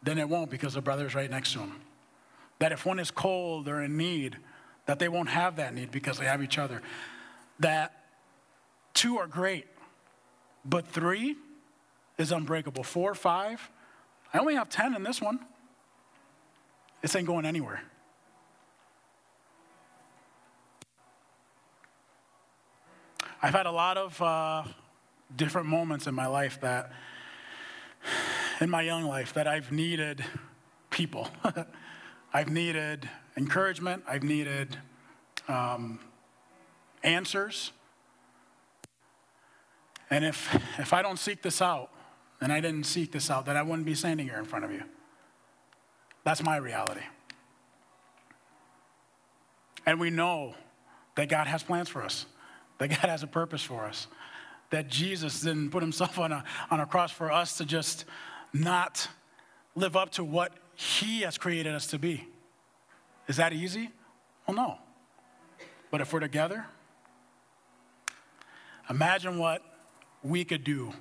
then 0.03 0.19
it 0.19 0.29
won't 0.29 0.51
because 0.51 0.75
the 0.75 0.81
brother's 0.81 1.15
right 1.15 1.31
next 1.31 1.53
to 1.53 1.61
him. 1.61 1.75
That 2.59 2.73
if 2.73 2.85
one 2.85 2.99
is 2.99 3.11
cold 3.11 3.69
or 3.69 3.83
in 3.83 3.97
need, 3.97 4.37
that 4.87 4.99
they 4.99 5.09
won't 5.09 5.29
have 5.29 5.57
that 5.57 5.75
need 5.75 5.91
because 5.91 6.19
they 6.19 6.25
have 6.25 6.43
each 6.43 6.59
other. 6.59 6.83
That 7.61 8.05
two 8.95 9.19
are 9.19 9.27
great, 9.27 9.67
but 10.65 10.87
three 10.89 11.37
is 12.17 12.33
unbreakable. 12.33 12.83
Four, 12.83 13.15
five, 13.15 13.71
I 14.33 14.39
only 14.39 14.55
have 14.55 14.69
10 14.69 14.95
in 14.95 15.03
this 15.03 15.21
one. 15.21 15.41
This 17.01 17.15
ain't 17.15 17.27
going 17.27 17.47
anywhere. 17.47 17.83
I've 23.41 23.55
had 23.55 23.67
a 23.67 23.71
lot 23.71 23.97
of 23.97 24.21
uh, 24.21 24.65
different 25.37 25.69
moments 25.69 26.09
in 26.09 26.15
my 26.15 26.27
life 26.27 26.61
that, 26.61 26.93
in 28.61 28.69
my 28.69 28.83
young 28.83 29.05
life, 29.05 29.35
that 29.35 29.47
I've 29.47 29.71
needed 29.71 30.25
people. 30.91 31.29
I've 32.33 32.51
needed 32.51 33.09
encouragement. 33.37 34.05
I've 34.09 34.23
needed 34.23 34.77
um, 35.49 36.01
answers. 37.03 37.73
And 40.11 40.25
if, 40.25 40.55
if 40.79 40.93
I 40.93 41.03
don't 41.03 41.19
seek 41.19 41.43
this 41.43 41.61
out, 41.61 41.91
and 42.41 42.53
I 42.53 42.61
didn't 42.61 42.85
seek 42.85 43.13
this 43.13 43.31
out, 43.31 43.47
then 43.47 43.57
I 43.57 43.63
wouldn't 43.63 43.87
be 43.87 43.95
standing 43.95 44.29
here 44.29 44.39
in 44.39 44.45
front 44.45 44.65
of 44.65 44.73
you. 44.73 44.83
That's 46.25 46.43
my 46.43 46.57
reality. 46.57 47.01
And 49.87 49.99
we 49.99 50.11
know 50.11 50.55
that 51.17 51.29
God 51.29 51.47
has 51.47 51.63
plans 51.63 51.89
for 51.89 52.03
us, 52.03 52.27
that 52.79 52.89
God 52.89 53.09
has 53.09 53.23
a 53.23 53.27
purpose 53.27 53.63
for 53.63 53.85
us, 53.87 54.07
that 54.71 54.89
Jesus 54.89 55.41
didn't 55.41 55.71
put 55.71 55.83
himself 55.83 56.19
on 56.19 56.31
a, 56.31 56.45
on 56.71 56.81
a 56.81 56.87
cross 56.87 57.11
for 57.11 57.33
us 57.33 57.57
to 57.57 57.65
just 57.65 58.05
not 58.53 59.09
live 59.75 59.97
up 59.97 60.11
to 60.11 60.25
what 60.25 60.53
he 60.75 61.23
has 61.23 61.39
created 61.39 61.75
us 61.75 61.87
to 61.89 61.99
be. 61.99 62.27
Is 63.27 63.37
that 63.37 63.53
easy? 63.53 63.91
Well, 64.47 64.57
no. 64.57 64.79
But 65.91 66.01
if 66.01 66.13
we're 66.13 66.21
together, 66.21 66.67
imagine 68.89 69.39
what 69.39 69.63
we 70.23 70.45
could 70.45 70.65
do 70.65 70.93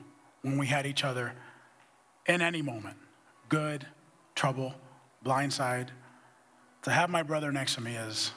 when 0.41 0.57
we 0.57 0.67
had 0.67 0.85
each 0.85 1.03
other 1.03 1.33
in 2.25 2.41
any 2.41 2.61
moment 2.61 2.97
good, 3.49 3.87
trouble, 4.35 4.73
blindside. 5.25 5.87
To 6.83 6.91
have 6.91 7.09
my 7.09 7.23
brother 7.23 7.51
next 7.51 7.75
to 7.75 7.81
me 7.81 7.95
is 7.95 8.31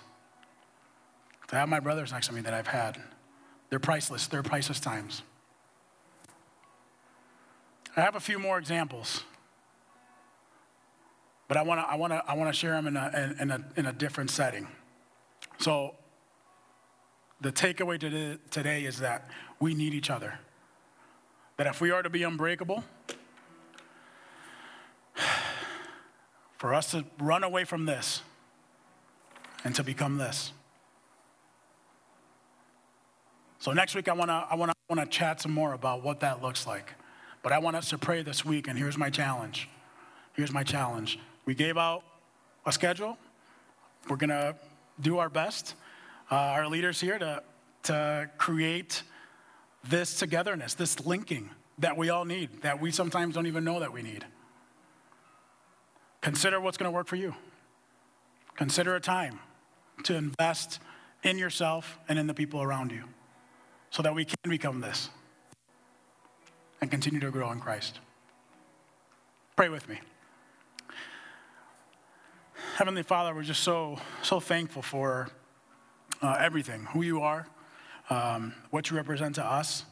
to 1.49 1.57
have 1.57 1.69
my 1.69 1.81
brothers 1.81 2.13
next 2.13 2.29
to 2.29 2.33
me 2.33 2.41
that 2.43 2.55
I've 2.55 2.67
had. 2.67 2.97
They're 3.69 3.81
priceless, 3.81 4.27
they're 4.29 4.43
priceless 4.43 4.81
times. 4.81 5.23
I 7.97 8.03
have 8.03 8.15
a 8.15 8.21
few 8.21 8.39
more 8.39 8.59
examples, 8.59 9.25
but 11.51 11.57
I 11.57 11.63
want 11.63 11.81
to 11.81 11.87
I 11.91 11.97
wanna, 11.97 12.23
I 12.29 12.35
wanna 12.35 12.53
share 12.53 12.75
them 12.75 12.87
in 12.87 12.97
a, 12.97 13.35
in, 13.41 13.51
a, 13.51 13.65
in 13.77 13.87
a 13.87 13.93
different 13.93 14.31
setting. 14.31 14.69
So, 15.59 15.97
the 17.41 17.51
takeaway 17.51 17.99
today 18.51 18.85
is 18.85 19.01
that 19.01 19.29
we 19.59 19.75
need 19.75 19.93
each 19.93 20.11
other. 20.11 20.39
That 21.57 21.67
if 21.67 21.81
we 21.81 21.91
are 21.91 22.05
to 22.05 22.09
be 22.09 22.23
unbreakable, 22.23 22.85
for 26.57 26.73
us 26.73 26.93
to 26.93 27.05
run 27.19 27.43
away 27.43 27.65
from 27.65 27.85
this 27.85 28.23
and 29.65 29.75
to 29.75 29.83
become 29.83 30.19
this. 30.19 30.53
So 33.59 33.73
next 33.73 33.97
week 33.97 34.09
I 34.09 34.13
want 34.13 34.29
to 34.29 34.47
I 34.49 34.55
want 34.55 34.71
to 34.71 34.77
want 34.89 35.01
to 35.01 35.19
chat 35.19 35.41
some 35.41 35.51
more 35.51 35.73
about 35.73 36.05
what 36.05 36.21
that 36.21 36.43
looks 36.43 36.65
like. 36.65 36.95
But 37.43 37.51
I 37.53 37.59
want 37.59 37.75
us 37.75 37.91
to 37.91 37.99
pray 37.99 38.23
this 38.23 38.45
week 38.45 38.69
and 38.69 38.79
here's 38.79 38.97
my 38.97 39.11
challenge. 39.11 39.69
Here's 40.35 40.53
my 40.53 40.63
challenge. 40.63 41.19
We 41.51 41.55
gave 41.57 41.77
out 41.77 42.05
a 42.65 42.71
schedule. 42.71 43.19
We're 44.09 44.19
going 44.19 44.31
to 44.31 44.55
do 45.01 45.19
our 45.19 45.29
best. 45.29 45.75
Uh, 46.31 46.37
our 46.37 46.69
leaders 46.69 47.01
here 47.01 47.19
to 47.19 47.43
to 47.83 48.31
create 48.39 49.03
this 49.83 50.17
togetherness, 50.17 50.75
this 50.75 51.05
linking 51.05 51.51
that 51.79 51.97
we 51.97 52.09
all 52.09 52.25
need, 52.25 52.63
that 52.63 52.81
we 52.81 52.93
sometimes 52.93 53.35
don't 53.35 53.49
even 53.49 53.65
know 53.65 53.81
that 53.81 53.93
we 53.93 54.01
need. 54.01 54.25
Consider 56.21 56.61
what's 56.61 56.77
going 56.77 56.89
to 56.89 56.95
work 56.95 57.09
for 57.09 57.17
you. 57.17 57.35
Consider 58.55 58.95
a 58.95 59.01
time 59.01 59.41
to 60.05 60.15
invest 60.15 60.79
in 61.25 61.37
yourself 61.37 61.99
and 62.09 62.17
in 62.17 62.29
the 62.29 62.35
people 62.35 62.63
around 62.63 62.93
you 62.93 63.03
so 63.91 64.05
that 64.05 64.15
we 64.15 64.25
can 64.25 64.37
become 64.49 64.81
this 64.81 65.11
and 66.81 66.93
continue 66.93 67.19
to 67.19 67.33
grow 67.33 67.51
in 67.51 67.59
Christ. 67.59 67.99
Pray 69.57 69.69
with 69.69 69.89
me. 69.89 69.99
Heavenly 72.77 73.03
Father, 73.03 73.35
we're 73.35 73.43
just 73.43 73.63
so, 73.63 73.99
so 74.23 74.41
thankful 74.41 74.83
for 74.83 75.29
uh, 76.23 76.37
everything, 76.39 76.85
who 76.93 77.03
you 77.03 77.21
are, 77.21 77.47
um, 78.09 78.55
what 78.71 78.91
you 78.91 78.97
represent 78.97 79.35
to 79.37 79.45
us, 79.45 79.85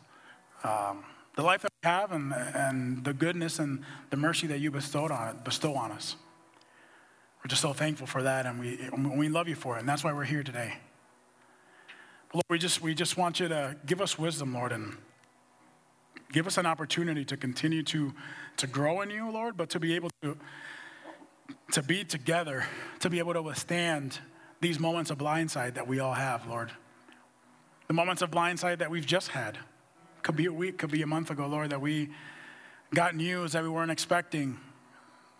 um, 0.64 1.04
the 1.36 1.42
life 1.42 1.62
that 1.62 1.72
we 1.82 1.88
have, 1.88 2.12
and, 2.12 2.32
and 2.32 3.04
the 3.04 3.12
goodness 3.12 3.58
and 3.58 3.82
the 4.10 4.16
mercy 4.16 4.46
that 4.46 4.60
you 4.60 4.70
bestowed 4.70 5.10
on, 5.10 5.38
bestow 5.44 5.74
on 5.74 5.92
us. 5.92 6.16
We're 7.44 7.48
just 7.48 7.62
so 7.62 7.72
thankful 7.72 8.06
for 8.06 8.22
that, 8.22 8.46
and 8.46 8.58
we, 8.58 8.78
we 9.16 9.28
love 9.28 9.48
you 9.48 9.54
for 9.54 9.76
it, 9.76 9.80
and 9.80 9.88
that's 9.88 10.02
why 10.02 10.12
we're 10.12 10.24
here 10.24 10.42
today. 10.42 10.74
Lord, 12.34 12.44
we 12.50 12.58
just, 12.58 12.82
we 12.82 12.94
just 12.94 13.16
want 13.16 13.40
you 13.40 13.48
to 13.48 13.76
give 13.86 14.00
us 14.00 14.18
wisdom, 14.18 14.52
Lord, 14.54 14.72
and 14.72 14.96
give 16.32 16.46
us 16.46 16.58
an 16.58 16.66
opportunity 16.66 17.24
to 17.24 17.36
continue 17.36 17.82
to, 17.84 18.12
to 18.58 18.66
grow 18.66 19.00
in 19.00 19.10
you, 19.10 19.30
Lord, 19.30 19.56
but 19.56 19.70
to 19.70 19.80
be 19.80 19.94
able 19.94 20.10
to, 20.22 20.36
to 21.72 21.82
be 21.82 22.04
together, 22.04 22.64
to 23.00 23.10
be 23.10 23.18
able 23.18 23.34
to 23.34 23.42
withstand 23.42 24.18
these 24.60 24.80
moments 24.80 25.10
of 25.10 25.18
blindside 25.18 25.74
that 25.74 25.86
we 25.86 26.00
all 26.00 26.14
have, 26.14 26.46
Lord. 26.48 26.72
The 27.86 27.94
moments 27.94 28.22
of 28.22 28.30
blindside 28.30 28.78
that 28.78 28.90
we've 28.90 29.06
just 29.06 29.28
had. 29.28 29.58
Could 30.22 30.36
be 30.36 30.46
a 30.46 30.52
week, 30.52 30.78
could 30.78 30.90
be 30.90 31.02
a 31.02 31.06
month 31.06 31.30
ago, 31.30 31.46
Lord, 31.46 31.70
that 31.70 31.80
we 31.80 32.10
got 32.94 33.14
news 33.14 33.52
that 33.52 33.62
we 33.62 33.68
weren't 33.68 33.90
expecting, 33.90 34.58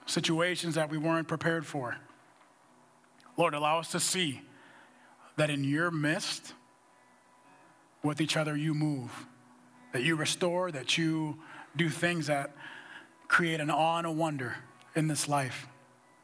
situations 0.07 0.75
that 0.77 0.91
we 0.91 0.99
weren't 0.99 1.29
prepared 1.29 1.67
for. 1.67 1.97
Lord, 3.37 3.55
allow 3.55 3.79
us 3.79 3.91
to 3.93 4.01
see 4.01 4.43
that 5.37 5.51
in 5.51 5.65
your 5.65 5.91
midst, 5.91 6.55
with 8.03 8.21
each 8.21 8.37
other, 8.37 8.57
you 8.57 8.75
move, 8.75 9.27
that 9.93 10.03
you 10.03 10.15
restore, 10.15 10.71
that 10.71 10.97
you 10.97 11.39
do 11.77 11.89
things 11.89 12.29
that 12.29 12.55
create 13.27 13.61
an 13.61 13.71
awe 13.71 13.99
and 13.99 14.07
a 14.07 14.11
wonder 14.11 14.57
in 14.95 15.09
this 15.09 15.29
life 15.29 15.67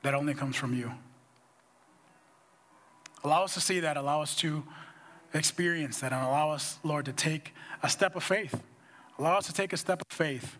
that 0.04 0.12
only 0.14 0.34
comes 0.34 0.54
from 0.54 0.74
you. 0.74 0.92
Allow 3.24 3.44
us 3.44 3.54
to 3.54 3.60
see 3.60 3.80
that, 3.80 3.96
allow 3.96 4.20
us 4.20 4.36
to 4.36 4.62
experience 5.32 6.00
that 6.00 6.12
and 6.12 6.22
allow 6.22 6.50
us, 6.50 6.78
Lord, 6.84 7.06
to 7.06 7.12
take 7.12 7.54
a 7.82 7.88
step 7.88 8.14
of 8.14 8.22
faith. 8.22 8.62
Allow 9.18 9.38
us 9.38 9.46
to 9.46 9.54
take 9.54 9.72
a 9.72 9.78
step 9.78 10.02
of 10.02 10.14
faith 10.14 10.58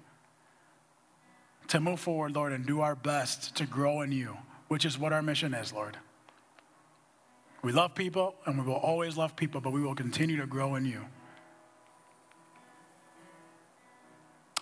to 1.68 1.78
move 1.78 2.00
forward, 2.00 2.34
Lord, 2.34 2.52
and 2.52 2.64
do 2.64 2.80
our 2.80 2.94
best 2.94 3.54
to 3.56 3.66
grow 3.66 4.00
in 4.00 4.12
you, 4.12 4.38
which 4.68 4.86
is 4.86 4.98
what 4.98 5.12
our 5.12 5.20
mission 5.20 5.52
is, 5.52 5.74
Lord. 5.74 5.98
We 7.62 7.72
love 7.72 7.94
people 7.94 8.36
and 8.46 8.58
we 8.58 8.64
will 8.64 8.80
always 8.80 9.18
love 9.18 9.36
people, 9.36 9.60
but 9.60 9.74
we 9.74 9.82
will 9.82 9.94
continue 9.94 10.38
to 10.38 10.46
grow 10.46 10.74
in 10.76 10.86
you. 10.86 11.04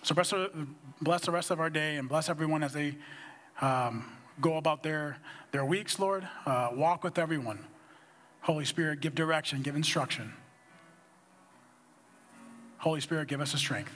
So 0.01 0.13
bless, 0.13 1.21
the 1.21 1.31
rest 1.31 1.51
of 1.51 1.61
our 1.61 1.69
day 1.69 1.95
and 1.95 2.09
bless 2.09 2.27
everyone 2.27 2.63
as 2.63 2.73
they 2.73 2.97
um, 3.61 4.05
go 4.41 4.57
about 4.57 4.83
their, 4.83 5.17
their 5.51 5.65
weeks, 5.65 5.99
Lord. 5.99 6.27
Uh, 6.45 6.69
walk 6.73 7.03
with 7.03 7.17
everyone. 7.17 7.59
Holy 8.41 8.65
Spirit, 8.65 8.99
give 8.99 9.15
direction, 9.15 9.61
give 9.61 9.75
instruction. 9.75 10.33
Holy 12.77 12.99
Spirit, 12.99 13.29
give 13.29 13.39
us 13.39 13.53
the 13.53 13.57
strength. 13.57 13.95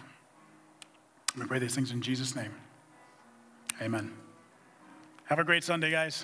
We 1.37 1.45
pray 1.45 1.59
these 1.59 1.75
things 1.75 1.91
in 1.91 2.01
Jesus' 2.01 2.35
name. 2.35 2.53
Amen. 3.81 4.11
Have 5.25 5.39
a 5.39 5.43
great 5.43 5.63
Sunday, 5.63 5.91
guys. 5.91 6.23